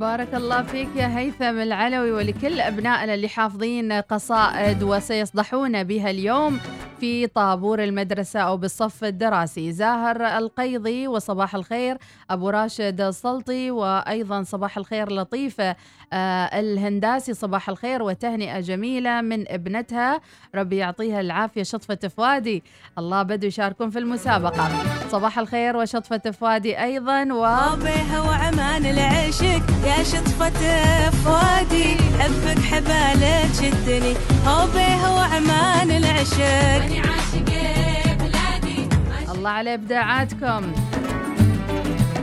بارك 0.00 0.34
الله 0.34 0.62
فيك 0.62 0.88
يا 0.96 1.18
هيثم 1.18 1.58
العلوي 1.58 2.12
ولكل 2.12 2.60
أبنائنا 2.60 3.14
اللي 3.14 3.28
حافظين 3.28 3.92
قصائد 3.92 4.82
وسيصدحون 4.82 5.84
بها 5.84 6.10
اليوم 6.10 6.60
في 7.00 7.26
طابور 7.26 7.84
المدرسة 7.84 8.40
أو 8.40 8.56
بالصف 8.56 9.04
الدراسي. 9.04 9.72
زاهر 9.72 10.26
القيضي 10.26 11.08
وصباح 11.08 11.54
الخير. 11.54 11.98
أبو 12.30 12.50
راشد 12.50 13.00
السلطي 13.00 13.70
وأيضا 13.70 14.42
صباح 14.42 14.76
الخير 14.76 15.12
لطيفة. 15.12 15.76
الهنداسي 16.12 17.34
صباح 17.34 17.68
الخير 17.68 18.02
وتهنئة 18.02 18.60
جميلة 18.60 19.20
من 19.20 19.48
ابنتها. 19.48 20.20
ربي 20.54 20.76
يعطيها 20.76 21.20
العافية. 21.20 21.62
شطفة 21.62 22.08
فؤادي 22.16 22.62
الله 22.98 23.22
بدوا 23.22 23.48
يشاركون 23.48 23.90
في 23.90 23.98
المسابقة. 23.98 24.70
صباح 25.10 25.38
الخير 25.38 25.76
وشطفة 25.76 26.30
فؤادي 26.30 26.82
أيضا. 26.82 27.22
و 27.22 27.76
بيها 27.76 28.20
وعمان 28.20 28.86
العشق 28.86 29.62
يا 29.86 30.02
شطفة 30.02 30.60
فؤادي. 31.10 31.94
حبك 32.18 32.58
حبالك 32.58 33.50
شدني. 33.54 34.14
هو 34.46 34.66
بيها 34.66 35.08
وعمان 35.08 35.90
العشق. 35.90 37.00
الله 39.34 39.50
على 39.50 39.74
إبداعاتكم 39.74 40.72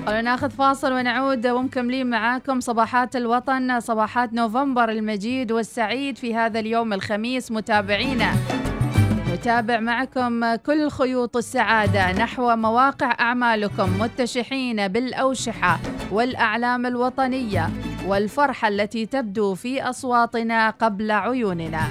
خلونا 0.07 0.21
ناخذ 0.21 0.49
فاصل 0.49 0.93
ونعود. 0.93 1.47
ومكملين 1.47 2.09
معاكم 2.09 2.59
صباحات 2.59 3.15
الوطن 3.15 3.79
صباحات 3.79 4.33
نوفمبر 4.33 4.89
المجيد 4.89 5.51
والسعيد 5.51 6.17
في 6.17 6.35
هذا 6.35 6.59
اليوم 6.59 6.93
الخميس. 6.93 7.51
متابعينا 7.51 8.33
نتابع 9.33 9.79
معكم 9.79 10.55
كل 10.55 10.89
خيوط 10.89 11.37
السعادة 11.37 12.11
نحو 12.11 12.55
مواقع 12.55 13.15
أعمالكم 13.19 13.99
متشحين 13.99 14.87
بالأوشحة 14.87 15.79
والأعلام 16.11 16.85
الوطنية 16.85 17.69
والفرحة 18.05 18.67
التي 18.67 19.05
تبدو 19.05 19.55
في 19.55 19.81
أصواتنا 19.81 20.69
قبل 20.69 21.11
عيوننا. 21.11 21.81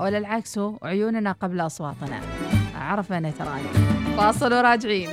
ولا 0.00 0.18
العكس 0.18 0.60
عيوننا 0.82 1.32
قبل 1.32 1.60
أصواتنا. 1.60 2.20
عرفنا 2.80 3.30
تراني. 3.30 3.68
فاصل 4.16 4.52
وراجعين. 4.52 5.08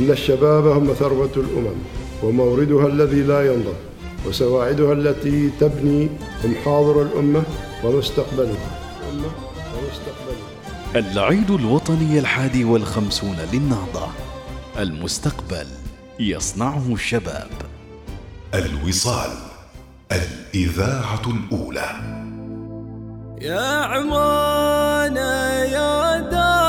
إن 0.00 0.10
الشباب 0.10 0.66
هم 0.66 0.94
ثروة 0.94 1.30
الأمم 1.36 1.78
وموردها 2.22 2.86
الذي 2.86 3.22
لا 3.22 3.52
ينضب 3.52 3.76
وسواعدها 4.26 4.92
التي 4.92 5.50
تبني 5.60 6.08
هم 6.44 6.54
حاضر 6.64 7.02
الأمة 7.02 7.42
ومستقبلها. 7.84 8.70
الأمة 9.02 9.30
ومستقبلها 9.74 11.12
العيد 11.12 11.50
الوطني 11.50 12.18
الحادي 12.18 12.64
والخمسون 12.64 13.36
للنهضة. 13.52 14.08
المستقبل 14.78 15.66
يصنعه 16.18 16.92
الشباب. 16.92 17.50
الوصال 18.54 19.30
الإذاعة 20.12 21.22
الأولى. 21.26 21.90
يا 23.40 23.60
عمان 23.60 25.16
يا 25.76 26.20
دار 26.20 26.59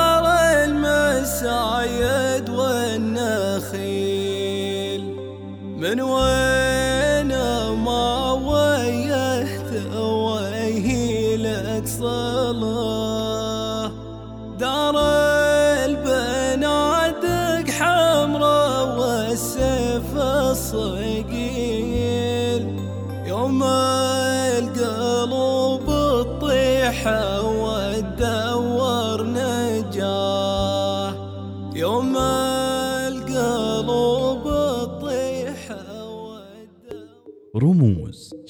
المسايد 1.22 2.50
والنخيل 2.50 3.82
من 5.78 6.02
وين 6.02 7.32
ما 7.86 8.32
ويهت 8.32 9.96
ويهيلك 9.96 11.88
صلاة 11.88 12.41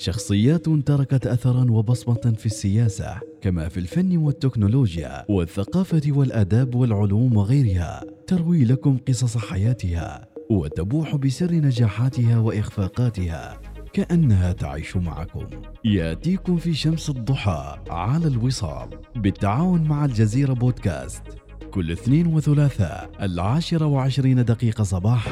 شخصيات 0.01 0.69
تركت 0.69 1.27
اثرا 1.27 1.71
وبصمة 1.71 2.33
في 2.37 2.45
السياسة 2.45 3.19
كما 3.41 3.69
في 3.69 3.79
الفن 3.79 4.17
والتكنولوجيا 4.17 5.25
والثقافة 5.29 6.01
والآداب 6.07 6.75
والعلوم 6.75 7.37
وغيرها. 7.37 8.03
تروي 8.27 8.63
لكم 8.63 8.97
قصص 9.07 9.37
حياتها 9.37 10.27
وتبوح 10.49 11.15
بسر 11.15 11.51
نجاحاتها 11.51 12.39
وإخفاقاتها 12.39 13.57
كأنها 13.93 14.51
تعيش 14.51 14.97
معكم. 14.97 15.45
يأتيكم 15.85 16.57
في 16.57 16.73
شمس 16.73 17.09
الضحى 17.09 17.77
على 17.89 18.27
الوصال 18.27 18.89
بالتعاون 19.15 19.83
مع 19.83 20.05
الجزيرة 20.05 20.53
بودكاست. 20.53 21.23
كل 21.71 21.91
اثنين 21.91 22.27
وثلاثاء 22.27 23.09
العاشرة 23.21 23.85
وعشرين 23.85 24.45
دقيقة 24.45 24.83
صباحا. 24.83 25.31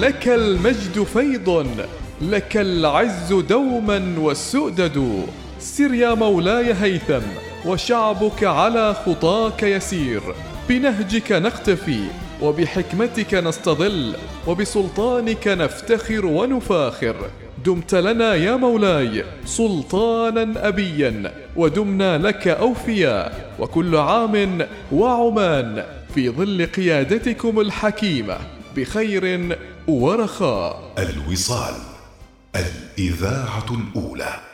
لك 0.00 0.28
المجد 0.28 1.02
فيض. 1.02 1.74
لك 2.20 2.56
العز 2.56 3.32
دوما 3.32 4.14
والسؤدد. 4.18 5.26
سر 5.60 5.94
يا 5.94 6.14
مولاي 6.14 6.74
هيثم 6.74 7.26
وشعبك 7.66 8.44
على 8.44 8.94
خطاك 8.94 9.62
يسير. 9.62 10.22
بنهجك 10.68 11.32
نختفي 11.32 12.00
وبحكمتك 12.42 13.34
نستظل 13.34 14.14
وبسلطانك 14.46 15.48
نفتخر 15.48 16.26
ونفاخر. 16.26 17.16
دمت 17.64 17.94
لنا 17.94 18.34
يا 18.34 18.56
مولاي 18.56 19.24
سلطانا 19.44 20.68
أبيا 20.68 21.32
ودمنا 21.56 22.18
لك 22.18 22.48
اوفياء 22.48 23.54
وكل 23.58 23.96
عام 23.96 24.66
وعمان 24.92 25.84
في 26.14 26.30
ظل 26.30 26.66
قيادتكم 26.66 27.60
الحكيمة 27.60 28.36
بخير 28.76 29.56
ورخاء. 29.88 30.92
الوصال. 30.98 31.87
الإذاعة 32.58 33.66
الأولى. 33.70 34.47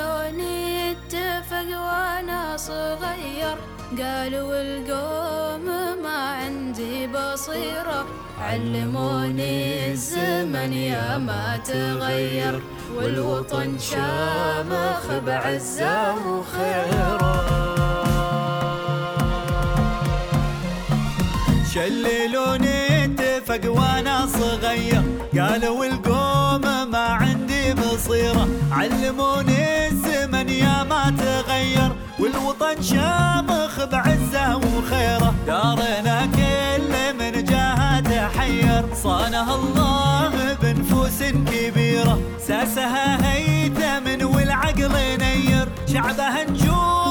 شللوني 0.00 0.90
اتفق 0.90 1.68
وأنا 1.84 2.56
صغير. 2.56 3.56
قالوا 3.98 4.54
القوم 4.62 5.66
ما 6.02 6.18
عندي 6.40 7.06
بصيرة 7.06 8.06
علموني 8.40 9.90
الزمن 9.92 10.72
يا 10.72 11.18
ما 11.18 11.56
تغير. 11.56 12.62
والوطن 12.96 13.78
شامخ 13.78 15.04
بعزة 15.26 16.14
وخيره 16.26 17.34
شللوني 21.74 23.04
اتفق 23.04 23.70
وأنا 23.70 24.26
صغير. 24.26 25.02
قالوا 25.38 25.84
القوم 25.84 26.90
ما 26.90 27.06
عندي 27.22 27.74
بصيرة 27.74 28.48
علموني 28.72 29.49
الزمن 30.50 30.66
يا 30.66 30.84
ما 30.84 31.10
تغير 31.10 31.92
والوطن 32.18 32.82
شامخ 32.82 33.84
بعزة 33.84 34.56
وخيرة. 34.56 35.34
دارنا 35.46 36.26
كل 36.26 37.14
من 37.18 37.44
جاها 37.44 38.00
تحير 38.00 38.94
صانها 38.94 39.54
الله 39.54 40.56
بنفوس 40.62 41.22
كبيرة. 41.22 42.18
ساسها 42.48 43.32
هيثم 43.32 44.26
والعقل 44.26 44.92
نير. 45.18 45.68
شعبها 45.92 46.44
نجوم 46.44 47.09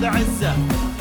شاف 0.00 0.91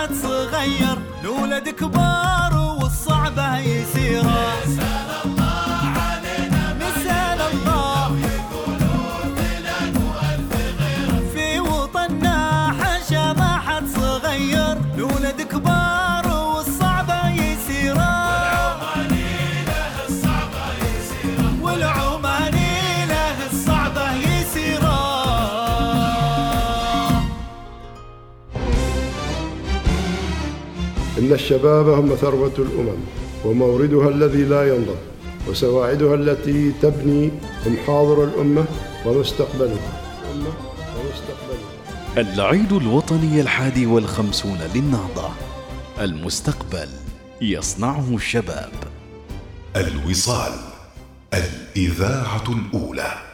حد 0.00 0.14
صغير 0.14 0.98
نولد 1.24 1.68
كبار 1.68 2.76
والصعبة 2.80 3.58
يسيرة. 3.58 4.49
إن 31.30 31.34
الشباب 31.34 31.88
هم 31.88 32.14
ثروة 32.14 32.52
الأمم 32.58 32.98
وموردها 33.44 34.08
الذي 34.08 34.44
لا 34.44 34.74
ينضب 34.74 34.98
وسواعدها 35.48 36.14
التي 36.14 36.72
تبني 36.82 37.30
هم 37.66 37.76
حاضر 37.86 38.24
الأمة 38.24 38.64
ومستقبلها. 39.06 40.02
العيد 42.18 42.72
الوطني 42.72 43.40
الحادي 43.40 43.86
والخمسون 43.86 44.58
للنهضة. 44.74 45.28
المستقبل 46.00 46.88
يصنعه 47.40 48.14
الشباب. 48.14 48.72
الوصال 49.76 50.52
الإذاعة 51.34 52.44
الأولى. 52.48 53.29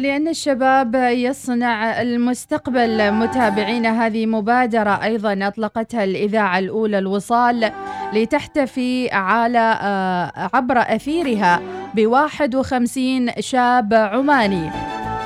ولأن 0.00 0.28
الشباب 0.28 0.94
يصنع 0.94 2.02
المستقبل. 2.02 3.12
متابعينا 3.12 4.06
هذه 4.06 4.26
مبادرة 4.26 4.90
أيضا 5.04 5.38
أطلقتها 5.42 6.04
الإذاعة 6.04 6.58
الأولى 6.58 6.98
الوصال 6.98 7.72
لتحتفي 8.12 9.10
على 9.10 9.78
آه، 9.82 10.50
عبر 10.54 10.78
أثيرها 10.78 11.60
ب 11.94 12.06
51 12.06 13.30
شاب 13.40 13.94
عماني. 13.94 14.70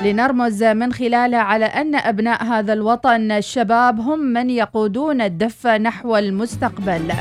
لنرمز 0.03 0.65
من 0.65 0.93
خلالها 0.93 1.41
على 1.41 1.65
أن 1.65 1.95
أبناء 1.95 2.45
هذا 2.45 2.73
الوطن 2.73 3.33
الشباب 3.33 4.01
هم 4.01 4.19
من 4.19 4.51
يقودون 4.51 5.21
الدفة 5.21 5.79
نحو 5.79 6.17
المستقبل. 6.17 7.13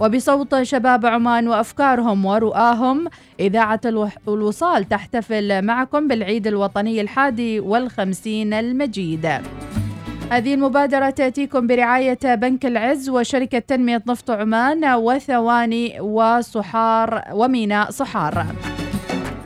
وبصوت 0.00 0.62
شباب 0.62 1.06
عمان 1.06 1.48
وأفكارهم 1.48 2.24
ورؤاهم 2.24 3.08
إذاعة 3.40 3.80
الوصال 4.28 4.88
تحتفل 4.88 5.62
معكم 5.62 6.08
بالعيد 6.08 6.46
الوطني 6.46 7.00
الحادي 7.00 7.60
والخمسين 7.60 8.52
المجيد. 8.52 9.26
هذه 10.30 10.54
المبادرة 10.54 11.10
تأتيكم 11.10 11.66
برعاية 11.66 12.34
بنك 12.34 12.66
العز 12.66 13.08
وشركة 13.08 13.58
تنمية 13.58 14.02
نفط 14.08 14.30
عمان 14.30 14.94
وثواني 14.94 16.00
وصحار 16.00 17.22
وميناء 17.32 17.90
صحار 17.90 18.46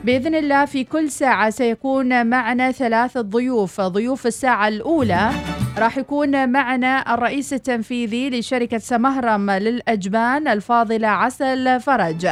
بإذن 0.03 0.35
الله 0.35 0.65
في 0.65 0.83
كل 0.83 1.11
ساعة 1.11 1.49
سيكون 1.49 2.25
معنا 2.25 2.71
ثلاثة 2.71 3.21
ضيوف. 3.21 3.81
ضيوف 3.81 4.27
الساعة 4.27 4.67
الأولى 4.67 5.31
راح 5.77 5.97
يكون 5.97 6.49
معنا 6.49 7.13
الرئيس 7.13 7.53
التنفيذي 7.53 8.29
لشركة 8.29 8.77
سمهرم 8.77 9.51
للأجبان 9.51 10.47
الفاضلة 10.47 11.07
عسل 11.07 11.79
فرج. 11.79 12.27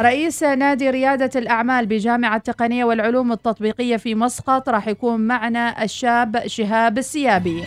رئيس 0.00 0.42
نادي 0.42 0.90
ريادة 0.90 1.30
الأعمال 1.40 1.86
بجامعة 1.86 2.36
التقنية 2.36 2.84
والعلوم 2.84 3.32
التطبيقية 3.32 3.96
في 3.96 4.14
مسقط 4.14 4.68
راح 4.68 4.88
يكون 4.88 5.20
معنا 5.20 5.84
الشاب 5.84 6.42
شهاب 6.46 6.98
السيابي. 6.98 7.64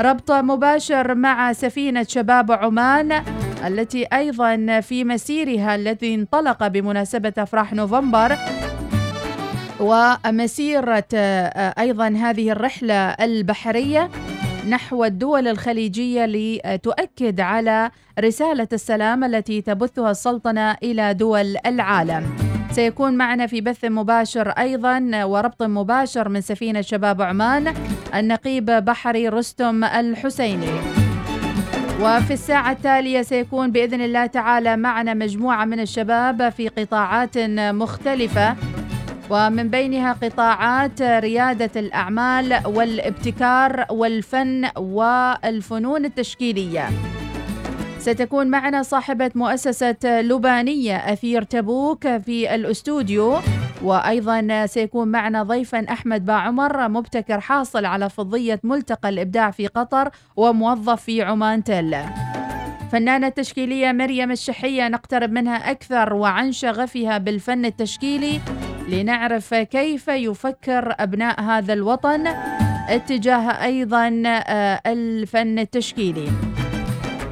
ربط 0.00 0.32
مباشر 0.32 1.14
مع 1.14 1.52
سفينة 1.52 2.06
شباب 2.08 2.52
عمان 2.52 3.22
التي 3.66 4.06
أيضا 4.12 4.80
في 4.80 5.04
مسيرها 5.04 5.74
الذي 5.74 6.14
انطلق 6.14 6.66
بمناسبة 6.66 7.32
أفراح 7.38 7.72
نوفمبر 7.72 8.36
ومسيرة 9.80 11.04
آه، 11.14 11.74
أيضا 11.78 12.08
هذه 12.08 12.50
الرحلة 12.50 12.94
البحرية 12.94 14.10
نحو 14.68 15.04
الدول 15.04 15.48
الخليجية 15.48 16.26
لتؤكد 16.26 17.40
على 17.40 17.90
رسالة 18.20 18.68
السلام 18.72 19.24
التي 19.24 19.60
تبثها 19.60 20.10
السلطنة 20.10 20.76
إلى 20.82 21.14
دول 21.14 21.56
العالم. 21.66 22.36
سيكون 22.70 23.12
معنا 23.14 23.46
في 23.46 23.60
بث 23.60 23.84
مباشر 23.84 24.48
أيضا 24.48 25.24
وربط 25.24 25.62
مباشر 25.62 26.28
من 26.28 26.40
سفينة 26.40 26.80
شباب 26.80 27.22
عمان 27.22 27.74
النقيب 28.14 28.64
بحري 28.66 29.28
رستم 29.28 29.84
الحسيني. 29.84 31.01
وفي 32.00 32.32
الساعة 32.32 32.72
التالية 32.72 33.22
سيكون 33.22 33.70
بإذن 33.70 34.00
الله 34.00 34.26
تعالى 34.26 34.76
معنا 34.76 35.14
مجموعة 35.14 35.64
من 35.64 35.80
الشباب 35.80 36.48
في 36.48 36.68
قطاعات 36.68 37.38
مختلفة. 37.58 38.56
ومن 39.30 39.68
بينها 39.68 40.12
قطاعات 40.12 41.02
ريادة 41.02 41.80
الأعمال 41.80 42.60
والابتكار 42.66 43.86
والفن 43.90 44.68
والفنون 44.76 46.04
التشكيلية. 46.04 46.88
ستكون 47.98 48.46
معنا 48.46 48.82
صاحبة 48.82 49.30
مؤسسة 49.34 50.20
لبانية 50.20 50.96
أثير 50.96 51.42
تبوك 51.42 52.08
في 52.08 52.54
الأستوديو. 52.54 53.38
وأيضا 53.84 54.66
سيكون 54.66 55.08
معنا 55.08 55.42
ضيفا 55.42 55.86
أحمد 55.90 56.24
باعمر 56.24 56.88
مبتكر 56.88 57.40
حاصل 57.40 57.84
على 57.84 58.10
فضية 58.10 58.60
ملتقى 58.64 59.08
الإبداع 59.08 59.50
في 59.50 59.66
قطر 59.66 60.10
وموظف 60.36 61.02
في 61.02 61.22
عمان 61.22 61.64
تل. 61.64 61.96
فنانة 62.92 63.28
تشكيلية 63.28 63.92
مريم 63.92 64.30
الشحية 64.30 64.88
نقترب 64.88 65.32
منها 65.32 65.70
أكثر 65.70 66.14
وعن 66.14 66.52
شغفها 66.52 67.18
بالفن 67.18 67.64
التشكيلي 67.64 68.40
لنعرف 68.88 69.54
كيف 69.54 70.08
يفكر 70.08 70.94
أبناء 70.98 71.40
هذا 71.40 71.72
الوطن 71.72 72.26
اتجاه 72.88 73.64
أيضا 73.64 74.22
آه، 74.26 74.80
الفن 74.86 75.58
التشكيلي. 75.58 76.28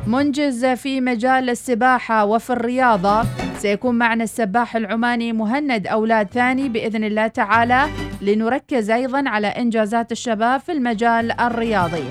منجز 0.06 0.66
في 0.66 1.00
مجال 1.00 1.50
السباحة 1.50 2.24
وفي 2.24 2.50
الرياضة 2.50 3.22
سيكون 3.60 3.94
معنا 3.94 4.24
السباح 4.24 4.76
العماني 4.76 5.32
مهند 5.32 5.86
أولاد 5.86 6.28
ثاني 6.28 6.68
بإذن 6.68 7.04
الله 7.04 7.26
تعالى 7.26 7.86
لنركز 8.22 8.90
أيضا 8.90 9.28
على 9.28 9.46
إنجازات 9.46 10.12
الشباب 10.12 10.60
في 10.60 10.72
المجال 10.72 11.40
الرياضي. 11.40 12.04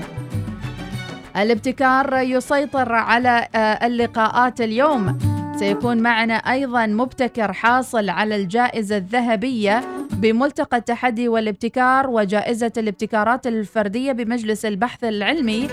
الابتكار 1.36 2.18
يسيطر 2.18 2.92
على 2.92 3.48
آه، 3.54 3.86
اللقاءات 3.86 4.60
اليوم. 4.60 5.18
سيكون 5.56 5.98
معنا 5.98 6.34
أيضا 6.34 6.86
مبتكر 6.86 7.52
حاصل 7.52 8.08
على 8.10 8.36
الجائزة 8.36 8.96
الذهبية 8.96 9.80
بملتقى 10.10 10.76
التحدي 10.76 11.28
والابتكار 11.28 12.10
وجائزة 12.10 12.72
الابتكارات 12.78 13.46
الفردية 13.46 14.12
بمجلس 14.12 14.64
البحث 14.64 15.04
العلمي. 15.04 15.68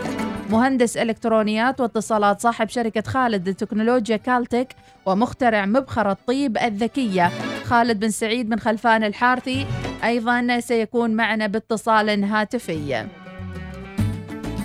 مهندس 0.49 0.97
إلكترونيات 0.97 1.81
واتصالات 1.81 2.41
صاحب 2.41 2.69
شركة 2.69 3.01
خالد 3.01 3.49
لتكنولوجيا 3.49 4.17
كالتك 4.17 4.67
ومخترع 5.05 5.65
مبخرة 5.65 6.11
الطيب 6.11 6.57
الذكية. 6.57 7.31
خالد 7.63 7.99
بن 7.99 8.09
سعيد 8.09 8.49
من 8.49 8.59
خلفان 8.59 9.03
الحارثي 9.03 9.65
أيضا 10.03 10.59
سيكون 10.59 11.11
معنا 11.11 11.47
باتصال 11.47 12.23
هاتفي. 12.23 13.05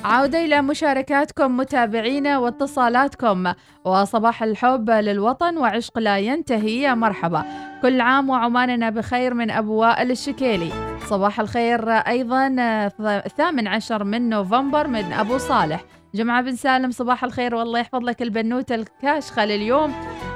عودة 0.05 0.45
إلى 0.45 0.63
مشاركاتكم 0.63 1.57
متابعينا 1.57 2.39
واتصالاتكم. 2.39 3.53
وصباح 3.85 4.43
الحب 4.43 4.91
للوطن 4.91 5.57
وعشق 5.57 5.99
لا 5.99 6.19
ينتهي. 6.19 6.95
مرحبا. 6.95 7.45
كل 7.83 8.01
عام 8.01 8.31
وعماننا 8.31 8.91
بخير 8.91 9.35
من 9.35 9.51
أبو 9.51 9.75
وائل 9.75 10.11
الشكيلي. 10.11 10.73
صباح 11.07 11.41
الخير 11.41 11.91
أيضا 11.91 12.57
الثامن 13.01 13.69
عشر 13.69 14.05
من 14.05 14.29
نوفمبر 14.29 14.87
من 14.87 15.13
أبو 15.13 15.39
صالح. 15.39 15.85
جمعة 16.15 16.43
بن 16.43 16.57
سالم 16.57 16.91
صباح 16.91 17.25
الخير. 17.25 17.55
والله 17.55 17.79
يحفظ 17.79 18.05
لك 18.05 18.23
البنوتة 18.23 18.75
الكاشخة 18.75 19.45
لليوم. 19.45 19.93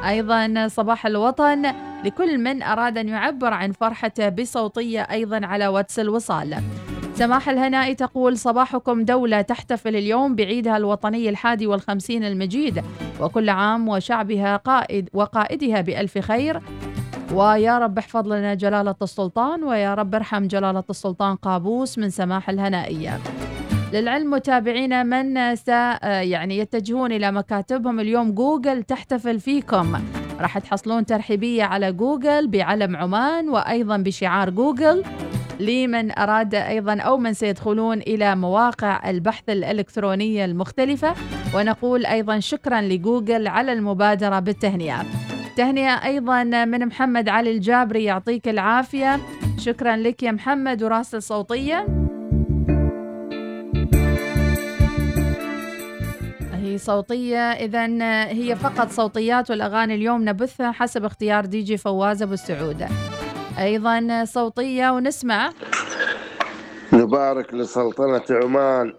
أيضا 0.09 0.68
صباح 0.68 1.07
الوطن. 1.07 1.72
لكل 2.05 2.38
من 2.38 2.62
أراد 2.62 2.99
أن 2.99 3.09
يعبر 3.09 3.55
عن 3.55 3.72
فرحته 3.72 4.28
بصوتية 4.28 5.01
أيضا 5.01 5.47
على 5.47 5.66
واتس 5.68 5.99
الوصال. 5.99 6.57
سماح 7.14 7.49
الهنائي 7.49 7.94
تقول 7.94 8.38
صباحكم 8.38 9.05
دولة 9.05 9.40
تحتفل 9.40 9.97
اليوم 9.97 10.34
بعيدها 10.34 10.76
الوطني 10.76 11.28
الحادي 11.28 11.66
والخمسين 11.66 12.24
المجيد 12.24 12.82
وكل 13.20 13.49
عام 13.49 13.88
وشعبها 13.88 14.57
قائد 14.57 15.09
وقائدها 15.12 15.80
بألف 15.80 16.18
خير. 16.18 16.61
ويا 17.33 17.79
رب 17.79 17.99
احفظ 17.99 18.29
لنا 18.29 18.55
جلالة 18.55 18.95
السلطان 19.03 19.64
ويا 19.64 19.95
رب 19.95 20.14
ارحم 20.14 20.47
جلالة 20.47 20.85
السلطان 20.91 21.37
قابوس 21.37 21.99
من 21.99 22.11
سماح 22.11 22.51
الهنائية. 22.51 23.18
للعلم 23.93 24.31
متابعينا 24.31 25.03
من 25.03 25.57
س 25.57 25.68
يعني 25.68 26.59
يتجهون 26.59 27.12
إلى 27.12 27.33
مكاتبهم 27.33 28.01
اليوم. 28.01 28.33
جوجل 28.33 28.83
تحتفل 28.83 29.41
فيكم. 29.41 29.97
راح 30.41 30.59
تحصلون 30.59 31.07
ترحيبية 31.07 31.64
على 31.64 31.93
جوجل 31.93 32.49
بعلم 32.49 32.97
عمان 32.97 33.49
وأيضا 33.49 33.97
بشعار 33.97 34.51
جوجل. 34.51 35.05
لمن 35.61 36.18
أراد 36.18 36.55
أيضا 36.55 37.01
أو 37.01 37.16
من 37.16 37.33
سيدخلون 37.33 37.99
إلى 37.99 38.37
مواقع 38.37 39.11
البحث 39.11 39.49
الإلكترونية 39.49 40.45
المختلفة. 40.45 41.14
ونقول 41.55 42.07
أيضا 42.07 42.41
شكرا 42.41 42.81
لجوجل 42.81 43.47
على 43.47 43.72
المبادرة 43.72 44.39
بالتهنئة. 44.39 45.03
تهنئه 45.57 46.04
أيضا 46.04 46.44
من 46.44 46.86
محمد 46.86 47.28
علي 47.28 47.50
الجابري 47.50 48.04
يعطيك 48.04 48.48
العافية. 48.48 49.20
شكرا 49.59 49.96
لك 49.96 50.22
يا 50.22 50.32
محمد 50.32 50.82
وراسل 50.82 51.22
صوتية. 51.22 51.86
هي 56.52 56.78
صوتية 56.78 57.38
إذا 57.38 57.86
هي 58.32 58.57
فقط 58.57 58.90
صوتيات 58.90 59.50
والأغاني 59.50 59.94
اليوم 59.94 60.28
نبثها 60.28 60.72
حسب 60.72 61.04
اختيار 61.04 61.46
دي 61.46 61.62
جي 61.62 61.76
فواز 61.76 62.22
أبو 62.22 62.32
السعود 62.32 62.86
أيضا 63.59 64.24
صوتية 64.24 64.90
ونسمع. 64.90 65.50
نبارك 66.92 67.54
لسلطنة 67.54 68.24
عمان 68.30 68.94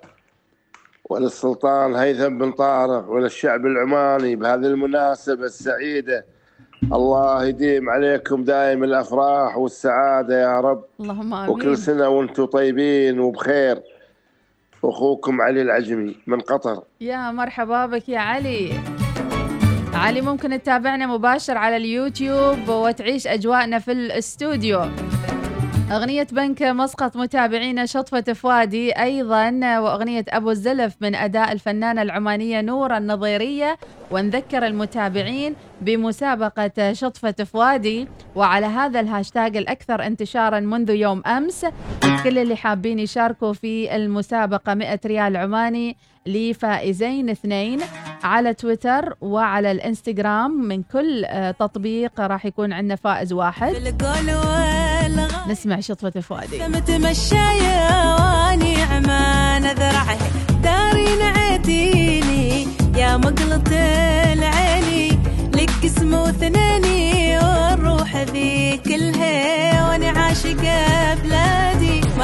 وللسلطان 1.10 1.96
هيثم 1.96 2.38
بن 2.38 2.52
طارق 2.52 3.10
وللشعب 3.10 3.66
العماني 3.66 4.36
بهذه 4.36 4.66
المناسبة 4.66 5.46
السعيدة 5.46 6.26
الله 6.84 7.46
يديم 7.46 7.90
عليكم 7.90 8.44
دائم 8.44 8.84
الأفراح 8.84 9.58
والسعادة 9.58 10.42
يا 10.42 10.60
رب. 10.60 10.84
اللهم 11.00 11.34
آمين. 11.34 11.50
وكل 11.50 11.78
سنة 11.78 12.10
وأنتم 12.10 12.46
طيبين 12.46 13.20
وبخير. 13.20 13.82
أخوكم 14.84 15.42
علي 15.42 15.62
العجمي 15.62 16.16
من 16.28 16.40
قطر. 16.40 16.84
يا 17.02 17.32
مرحبا 17.32 17.86
بك 17.86 18.10
يا 18.10 18.20
علي. 18.20 18.72
علي 19.94 20.22
ممكن 20.22 20.50
تتابعنا 20.50 21.08
مباشر 21.08 21.58
على 21.58 21.78
اليوتيوب 21.78 22.70
وتعيش 22.70 23.28
أجواءنا 23.28 23.80
في 23.80 23.92
الاستوديو. 23.92 24.82
أغنية 25.92 26.28
بنك 26.32 26.64
مسقط 26.64 27.18
متابعينا 27.18 27.86
شطفة 27.86 28.34
فؤادي 28.34 28.92
أيضا 28.92 29.50
وأغنية 29.80 30.26
أبو 30.30 30.52
الزلف 30.52 30.96
من 31.02 31.16
أداء 31.16 31.52
الفنانة 31.52 32.02
العمانية 32.02 32.62
نورة 32.62 32.98
النظيرية. 32.98 33.78
ونذكر 34.12 34.68
المتابعين 34.68 35.56
بمسابقة 35.82 36.94
شطفة 36.94 37.32
فؤادي 37.32 38.08
وعلى 38.36 38.66
هذا 38.66 39.00
الهاشتاج 39.00 39.58
الأكثر 39.58 40.06
انتشارا 40.08 40.60
منذ 40.60 40.90
يوم 40.90 41.22
أمس. 41.26 41.66
كل 42.24 42.38
اللي 42.38 42.56
حابين 42.56 43.00
يشاركوا 43.00 43.54
في 43.54 43.96
المسابقة 43.96 44.74
100 44.74 45.00
ريال 45.06 45.38
عماني 45.38 45.98
لفائزين 46.28 47.30
اثنين 47.30 47.80
على 48.24 48.54
تويتر 48.54 49.16
وعلى 49.22 49.72
الانستغرام. 49.72 50.68
من 50.68 50.84
كل 50.84 51.26
آه، 51.26 51.52
تطبيق 51.52 52.20
راح 52.20 52.46
يكون 52.46 52.74
عندنا 52.74 52.96
فائز 52.96 53.34
واحد. 53.34 53.76
نسمع 55.48 55.80
شطفة 55.80 56.20
فؤادي. 56.20 56.68
متمشى 56.68 57.36
يا 57.36 58.16
وأني 58.16 58.82
عمان 58.82 59.64
ذرعه 59.64 60.18
داري 60.64 61.16
نعتيني 61.20 62.68
يا 62.98 63.18
مقلة 63.18 63.72
العيني. 64.34 65.20
لك 65.54 65.70
اسم 65.86 66.14
وثناني 66.14 67.38
والروح 67.38 68.16
ذي 68.16 68.78
كلها. 68.78 69.90
وأنا 69.90 70.10
عاشقة 70.10 70.87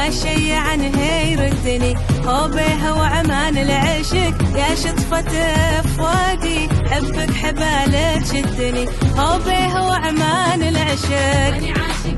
بلادي 0.04 0.10
ما 0.10 0.12
شي 0.12 0.54
عنها 0.54 1.22
يردني 1.22 1.96
هو 2.26 2.48
بيها 2.48 2.92
وعمان 2.94 3.58
العشق. 3.58 4.34
يا 4.56 4.76
شطفة 4.76 5.82
فؤادي 5.82 6.70
حبك 6.92 7.32
حبالك 7.32 8.26
شدني. 8.26 8.86
هو 9.18 9.40
بيها 9.46 9.82
وعمان 9.82 10.62
العشق. 10.62 12.13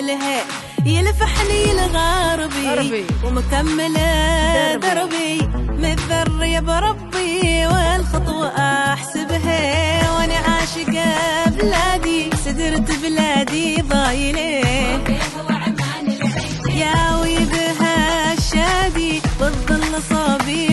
ادلها 0.00 0.44
يلفحني 0.86 1.72
الغربي 1.72 2.68
غربي. 2.68 3.04
ومكمل 3.24 3.94
دربي. 4.80 5.40
متذر 5.68 6.44
يا 6.44 6.60
بربي 6.60 7.66
والخطوة 7.66 8.48
أحسبها. 8.92 9.60
وأنا 10.12 10.34
عاشقة 10.34 11.50
بلادي 11.50 12.30
سدرت 12.44 12.90
بلادي 13.02 13.82
ضايلة. 13.82 14.40
يا 16.74 17.16
ويبها 17.20 18.32
الشادي 18.32 19.22
والظل 19.40 20.02
صوبي 20.10 20.69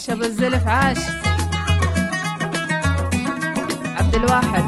عاش 0.00 0.10
أبو 0.10 0.24
الزلف 0.24 0.66
عاش. 0.66 0.98
عبد 3.98 4.14
الواحد. 4.14 4.64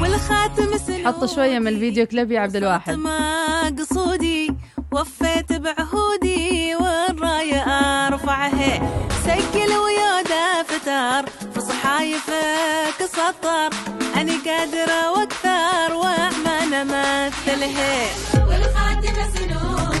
والخاتم 0.00 0.78
سنون 0.86 1.06
حط 1.06 1.24
شوية 1.24 1.58
من 1.58 1.68
الفيديو 1.68 2.06
كليب 2.06 2.32
يا 2.32 2.40
عبد 2.40 2.56
الواحد. 2.56 2.94
ما 2.94 3.74
قصودي 3.78 4.54
وفيت 4.92 5.52
بعهودي 5.52 6.74
والراية 6.74 7.60
ارفعها 8.06 8.90
سجل 9.24 9.76
ويا 9.76 10.22
فتار 10.68 11.24
في 11.54 11.60
صحايفك 11.60 12.98
سطر. 13.00 13.70
أنا 14.16 14.32
قادرة 14.46 15.10
وأكثر 15.12 15.94
واعمى 15.94 16.82
امثلها 16.82 18.06
والخاتمة 18.48 19.28
سنودي 19.34 19.93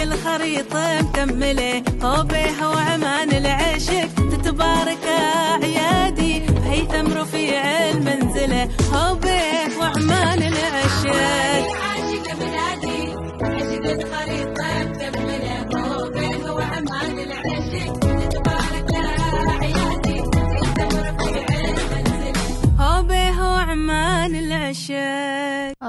عشق 0.00 0.12
الخريطة 0.12 1.02
مكملة. 1.02 1.82
هو 2.02 2.22
بيها 2.22 2.68
وعمان 2.68 3.32
العشق 3.32 4.08
تتبارك 4.14 5.04
أعيادي. 5.06 6.42
هيثم 6.64 7.12
رفيع 7.18 7.90
المنزلة. 7.90 8.68
هو 8.92 9.14
بيه 9.14 9.78
وعمان 9.78 10.42
العشق. 10.42 11.59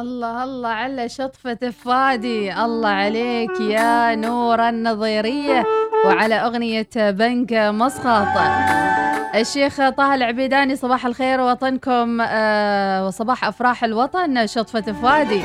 الله 0.01 0.43
الله 0.43 0.69
على 0.69 1.09
شطفة 1.09 1.69
فادي 1.85 2.53
الله 2.53 2.89
عليك 2.89 3.59
يا 3.59 4.15
نور 4.15 4.69
النظيرية 4.69 5.63
وعلى 6.05 6.35
أغنية 6.35 6.87
بنك 6.95 7.53
مسقط. 7.53 8.27
الشيخ 9.35 9.89
طه 9.89 10.15
العبيداني 10.15 10.75
صباح 10.75 11.05
الخير 11.05 11.41
وطنكم 11.41 12.21
آه 12.21 13.07
وصباح 13.07 13.45
أفراح 13.45 13.83
الوطن 13.83 14.47
شطفة 14.47 14.81
فادي 14.81 15.41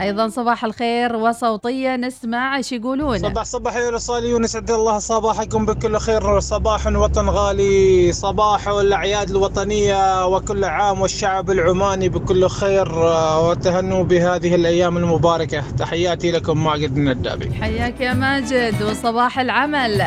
أيضا 0.00 0.28
صباح 0.28 0.64
الخير 0.64 1.16
وصوتية 1.16 1.96
نسمع 1.96 2.56
إيش 2.56 2.72
يقولون. 2.72 3.18
صباح 3.18 3.44
صباح 3.44 3.76
يا 3.76 3.90
رساليون 3.90 4.44
يسعد 4.44 4.70
الله 4.70 4.98
صباحكم 4.98 5.66
بكل 5.66 5.98
خير. 5.98 6.40
صباح 6.40 6.86
وطن 6.86 7.28
غالي 7.28 8.12
صباح 8.12 8.68
الأعياد 8.68 9.30
الوطنية 9.30 10.26
وكل 10.26 10.64
عام 10.64 11.00
والشعب 11.00 11.50
العماني 11.50 12.08
بكل 12.08 12.48
خير 12.48 12.86
آه، 12.86 13.48
وتهنوا 13.48 14.04
بهذه 14.04 14.54
الأيام 14.54 14.96
المباركة. 14.96 15.62
تحياتي 15.78 16.30
لكم 16.30 16.64
ماجد 16.64 16.96
الندابي. 16.96 17.54
حياك 17.54 18.00
يا 18.00 18.14
ماجد 18.14 18.82
وصباح 18.82 19.38
العمل. 19.38 20.04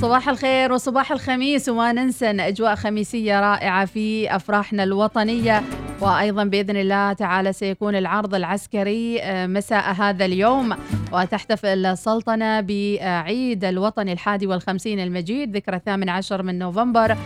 صباح 0.00 0.28
الخير 0.28 0.72
وصباح 0.72 1.12
الخميس 1.12 1.68
وما 1.68 1.92
ننسى 1.92 2.30
أن 2.30 2.40
أجواء 2.40 2.74
خميسية 2.74 3.40
رائعة 3.40 3.84
في 3.84 4.36
أفراحنا 4.36 4.82
الوطنية. 4.82 5.62
وأيضا 6.00 6.44
بإذن 6.44 6.76
الله 6.76 7.12
تعالى 7.12 7.52
سيكون 7.52 7.96
العرض 7.96 8.34
العسكري 8.34 9.22
آه، 9.22 9.46
مساء 9.46 9.92
هذا 9.92 10.24
اليوم. 10.24 10.76
وتحتفل 11.12 11.86
السلطنة 11.86 12.60
بعيد 12.60 13.64
الوطني 13.64 14.12
الحادي 14.12 14.46
والخمسين 14.46 15.00
المجيد 15.00 15.56
ذكرى 15.56 15.76
الثامن 15.76 16.08
عشر 16.08 16.42
من 16.42 16.58
نوفمبر. 16.58 17.16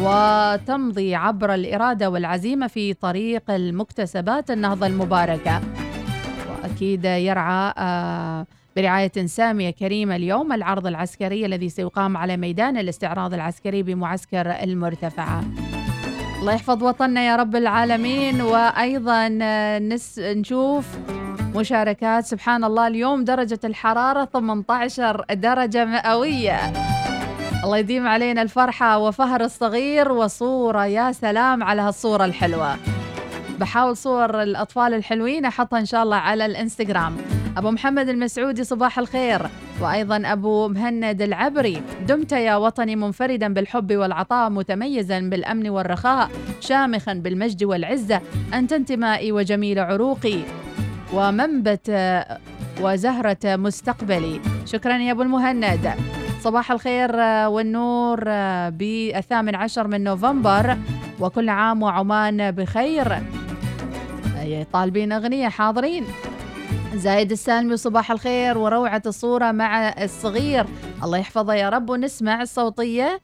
وتمضي 0.00 1.14
عبر 1.14 1.54
الإرادة 1.54 2.10
والعزيمة 2.10 2.66
في 2.66 2.94
طريق 2.94 3.50
المكتسبات 3.50 4.50
النهضة 4.50 4.86
المباركة. 4.86 5.60
وأكيد 6.50 7.04
يرعى 7.04 7.72
آه، 7.78 8.46
برعاية 8.78 9.26
سامية 9.26 9.70
كريمة 9.70 10.16
اليوم 10.16 10.52
العرض 10.52 10.86
العسكري 10.86 11.46
الذي 11.46 11.68
سيقام 11.68 12.16
على 12.16 12.36
ميدان 12.36 12.76
الاستعراض 12.76 13.34
العسكري 13.34 13.82
بمعسكر 13.82 14.50
المرتفعة. 14.50 15.44
الله 16.40 16.52
يحفظ 16.52 16.82
وطننا 16.82 17.26
يا 17.26 17.36
رب 17.36 17.56
العالمين 17.56 18.40
وأيضا 18.40 19.38
آه، 19.42 19.78
نس 19.78 20.18
نشوف 20.18 20.86
مشاركات. 21.54 22.24
سبحان 22.24 22.64
الله 22.64 22.86
اليوم 22.86 23.24
درجة 23.24 23.60
الحرارة 23.64 24.24
18 24.24 25.24
درجة 25.30 25.84
مئوية. 25.84 26.72
الله 27.64 27.78
يديم 27.78 28.06
علينا 28.06 28.42
الفرحة 28.42 28.98
وفهر 28.98 29.40
الصغير 29.40 30.12
وصورة 30.12 30.86
يا 30.86 31.12
سلام 31.12 31.62
على 31.62 31.82
هالصورة 31.82 32.24
الحلوة. 32.24 32.76
بحاول 33.60 33.96
صور 33.96 34.42
الأطفال 34.42 34.94
الحلوين 34.94 35.44
أحطها 35.44 35.78
إن 35.78 35.86
شاء 35.86 36.02
الله 36.02 36.16
على 36.16 36.46
الإنستغرام. 36.46 37.37
أبو 37.58 37.70
محمد 37.70 38.08
المسعودي 38.08 38.64
صباح 38.64 38.98
الخير. 38.98 39.42
وأيضا 39.80 40.22
أبو 40.24 40.68
مهند 40.68 41.22
العبري. 41.22 41.82
دمت 42.06 42.32
يا 42.32 42.56
وطني 42.56 42.96
منفردا 42.96 43.54
بالحب 43.54 43.92
والعطاء 43.92 44.50
متميزا 44.50 45.20
بالأمن 45.20 45.68
والرخاء 45.68 46.30
شامخا 46.60 47.14
بالمجد 47.14 47.64
والعزة. 47.64 48.20
أنت 48.54 48.72
انتمائي 48.72 49.32
وجميل 49.32 49.78
عروقي. 49.78 50.38
ومنبت 51.14 51.90
وزهرة 52.80 53.38
مستقبلي. 53.44 54.40
شكرا 54.64 54.96
يا 54.96 55.12
أبو 55.12 55.22
المهند. 55.22 55.90
صباح 56.40 56.72
الخير 56.72 57.16
والنور 57.46 58.20
بالثامن 58.70 59.54
عشر 59.54 59.88
من 59.88 60.04
نوفمبر. 60.04 60.76
وكل 61.20 61.48
عام 61.48 61.82
وعمان 61.82 62.50
بخير. 62.50 63.18
طالبين 64.72 65.12
أغنية 65.12 65.48
حاضرين. 65.48 66.04
زايد 66.94 67.32
السالمي 67.32 67.76
صباح 67.76 68.10
الخير 68.10 68.58
وروعة 68.58 69.02
الصورة 69.06 69.52
مع 69.52 69.88
الصغير. 69.88 70.66
الله 71.02 71.18
يحفظه 71.18 71.54
يا 71.54 71.68
رب 71.68 71.90
ونسمع 71.90 72.42
الصوتية. 72.42 73.20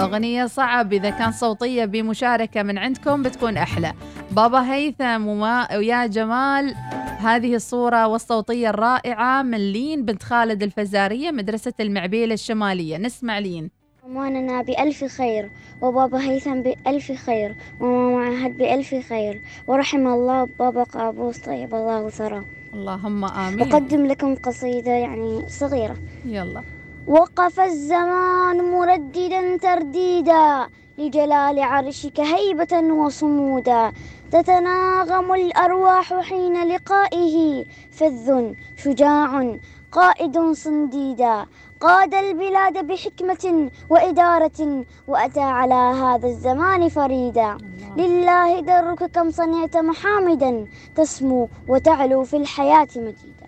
أغنية 0.00 0.46
صعب 0.46 0.92
إذا 0.92 1.10
كان 1.10 1.32
صوتية 1.32 1.84
بمشاركة 1.84 2.62
من 2.62 2.78
عندكم 2.78 3.22
بتكون 3.22 3.56
أحلى. 3.56 3.92
بابا 4.30 4.72
هيثم 4.72 5.26
وما 5.26 5.76
ويا 5.76 6.06
جمال 6.06 6.74
هذه 7.18 7.54
الصورة 7.54 8.06
والصوتية 8.06 8.70
الرائعة 8.70 9.42
من 9.42 9.72
لين 9.72 10.04
بنت 10.04 10.22
خالد 10.22 10.62
الفزارية 10.62 11.30
مدرسة 11.30 11.72
المعبيل 11.80 12.32
الشمالية. 12.32 12.98
نسمع 12.98 13.38
لين. 13.38 13.70
عماننا 14.04 14.62
بألف 14.62 15.04
خير 15.04 15.50
وبابا 15.82 16.20
هيثم 16.20 16.62
بألف 16.62 17.12
خير 17.12 17.54
وماما 17.80 18.16
معهد 18.16 18.56
بألف 18.56 18.94
خير 19.08 19.40
ورحم 19.66 20.06
الله 20.06 20.48
بابا 20.58 20.82
قابوس 20.82 21.38
طيب 21.38 21.74
الله 21.74 22.10
ثراه. 22.10 22.44
اللهم 22.74 23.24
آمين. 23.24 23.72
أقدم 23.72 24.06
لكم 24.06 24.34
قصيدة 24.34 24.90
يعني 24.92 25.48
صغيرة. 25.48 25.96
يلا. 26.24 26.62
وقف 27.06 27.60
الزمان 27.60 28.70
مرددا 28.70 29.56
ترديدا 29.56 30.66
لجلال 30.98 31.58
عرشك 31.58 32.20
هيبة 32.20 32.92
وصمودا. 32.92 33.92
تتناغم 34.30 35.32
الأرواح 35.34 36.14
حين 36.20 36.68
لقائه 36.68 37.64
فذ 37.90 38.52
شجاع 38.76 39.56
قائد 39.92 40.52
صنديدا. 40.52 41.46
قاد 41.84 42.14
البلاد 42.14 42.86
بحكمة 42.86 43.70
وإدارة 43.90 44.84
وأتى 45.08 45.40
على 45.40 45.74
هذا 45.74 46.28
الزمان 46.28 46.88
فريدا. 46.88 47.58
لله 47.96 48.60
درك 48.60 49.10
كم 49.10 49.30
صنعت 49.30 49.76
محامدا 49.76 50.66
تسمو 50.96 51.48
وتعلو 51.68 52.24
في 52.24 52.36
الحياة 52.36 52.88
مجيدا. 52.96 53.46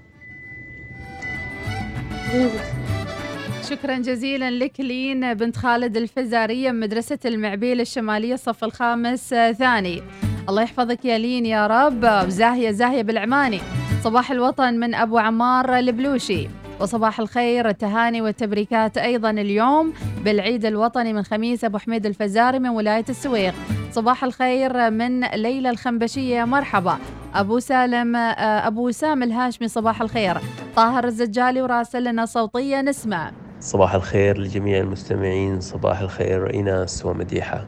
شكرا 3.70 3.98
جزيلا 3.98 4.50
لك 4.50 4.80
لين 4.80 5.34
بنت 5.34 5.56
خالد 5.56 5.96
الفزارية 5.96 6.70
من 6.70 6.80
مدرسة 6.80 7.18
المعبيل 7.24 7.80
الشمالية 7.80 8.34
الصف 8.34 8.64
الخامس 8.64 9.34
ثاني. 9.58 10.02
الله 10.48 10.62
يحفظك 10.62 11.04
يا 11.04 11.18
لين 11.18 11.46
يا 11.46 11.66
رب. 11.66 12.28
زاهية 12.28 12.70
زاهية 12.70 13.02
بالعماني. 13.02 13.60
صباح 14.04 14.30
الوطن 14.30 14.74
من 14.74 14.94
أبو 14.94 15.18
عمار 15.18 15.78
البلوشي. 15.78 16.48
وصباح 16.80 17.20
الخير 17.20 17.68
التهاني 17.68 18.22
والتبريكات 18.22 18.98
أيضا 18.98 19.30
اليوم 19.30 19.92
بالعيد 20.24 20.64
الوطني 20.64 21.12
من 21.12 21.22
خميس 21.22 21.64
أبو 21.64 21.78
حميد 21.78 22.06
الفزاري 22.06 22.58
من 22.58 22.68
ولاية 22.68 23.04
السويق. 23.08 23.54
صباح 23.90 24.24
الخير 24.24 24.90
من 24.90 25.24
ليلى 25.24 25.70
الخنبشية 25.70 26.44
مرحبا. 26.44 26.98
أبو 27.34 27.58
سالم 27.58 28.16
آه، 28.16 28.66
أبو 28.66 28.88
وسام 28.88 29.22
الهاشمي 29.22 29.68
صباح 29.68 30.02
الخير. 30.02 30.38
طاهر 30.76 31.04
الزجالي 31.04 31.62
وراسل 31.62 32.04
لنا 32.04 32.26
صوتية 32.26 32.80
نسمع. 32.80 33.32
صباح 33.60 33.94
الخير 33.94 34.38
لجميع 34.38 34.78
المستمعين 34.78 35.60
صباح 35.60 36.00
الخير 36.00 36.54
إيناس 36.54 37.06
ومديحة. 37.06 37.66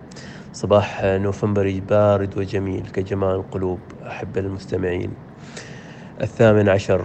صباح 0.52 1.00
نوفمبري 1.04 1.80
بارد 1.80 2.38
وجميل 2.38 2.86
كجمال 2.92 3.34
القلوب 3.34 3.80
أحب 4.06 4.38
المستمعين. 4.38 5.12
الثامن 6.20 6.68
عشر 6.68 7.04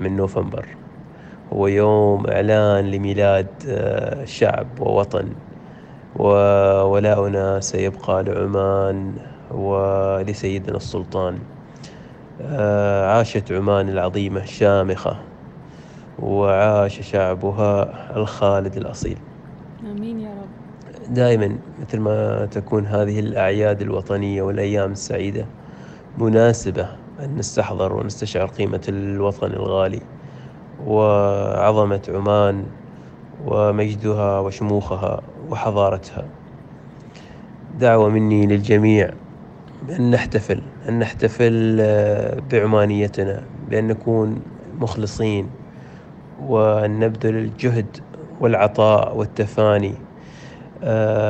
من 0.00 0.16
نوفمبر. 0.16 0.79
هو 1.52 1.66
يوم 1.66 2.26
إعلان 2.26 2.90
لميلاد 2.90 3.46
آه، 3.68 4.24
شعب 4.24 4.80
ووطن. 4.80 5.36
وولاؤنا 6.16 7.60
سيبقى 7.60 8.22
لعمان 8.22 9.14
ولسيدنا 9.50 10.76
السلطان. 10.76 11.38
آه، 12.40 13.06
عاشت 13.16 13.52
عمان 13.52 13.88
العظيمة 13.88 14.44
شامخة 14.44 15.16
وعاش 16.18 17.00
شعبها 17.00 17.90
الخالد 18.16 18.76
الأصيل. 18.76 19.18
آمين 19.82 20.20
يا 20.20 20.34
رب. 20.34 20.50
دائما 21.14 21.58
مثل 21.78 21.98
ما 22.00 22.46
تكون 22.46 22.86
هذه 22.86 23.20
الأعياد 23.20 23.80
الوطنية 23.82 24.42
والأيام 24.42 24.92
السعيدة 24.92 25.46
مناسبة 26.18 26.88
أن 27.20 27.36
نستحضر 27.36 27.92
ونستشعر 27.92 28.46
قيمة 28.46 28.80
الوطن 28.88 29.52
الغالي. 29.52 30.00
وعظمة 30.86 32.02
عمان 32.08 32.64
ومجدها 33.46 34.38
وشموخها 34.40 35.20
وحضارتها. 35.50 36.24
دعوة 37.80 38.08
مني 38.08 38.46
للجميع 38.46 39.10
أن 39.90 40.10
نحتفل 40.10 40.62
أن 40.88 40.98
نحتفل 40.98 41.76
آه، 41.80 42.36
بعمانيتنا 42.52 43.42
بأن 43.70 43.86
نكون 43.86 44.42
مخلصين 44.80 45.50
وأن 46.46 46.98
نبذل 46.98 47.36
الجهد 47.36 47.96
والعطاء 48.40 49.16
والتفاني 49.16 49.94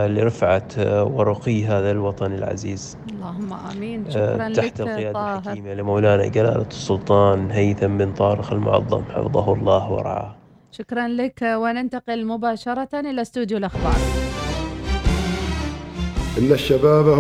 لرفعة 0.07 0.69
آه، 0.79 1.05
ورقي 1.05 1.65
هذا 1.65 1.91
الوطن 1.91 2.33
العزيز. 2.33 2.97
اللهم 3.11 3.53
آمين. 3.53 4.05
آه، 4.07 4.11
شكرا 4.11 4.49
تحت 4.49 4.81
لك 4.81 4.89
القيادة 4.89 5.13
طاهر 5.13 5.39
الحكيمة 5.39 5.75
لمولانا 5.75 6.27
جلالة 6.27 6.67
السلطان 6.71 7.51
هيثم 7.51 7.99
بن 7.99 8.13
طارق 8.13 8.53
المعظم 8.53 9.03
حفظه 9.05 9.53
الله 9.53 9.93
ورعاه. 9.93 10.37
شكرا 10.73 11.09
لك. 11.09 11.43
وننتقل 11.43 12.27
مباشرة 12.27 12.89
إلى 13.01 13.23
استوديو 13.23 13.59
الأخبار. 13.59 13.97
إن 16.39 16.53
الشباب 16.53 17.09
هم 17.09 17.19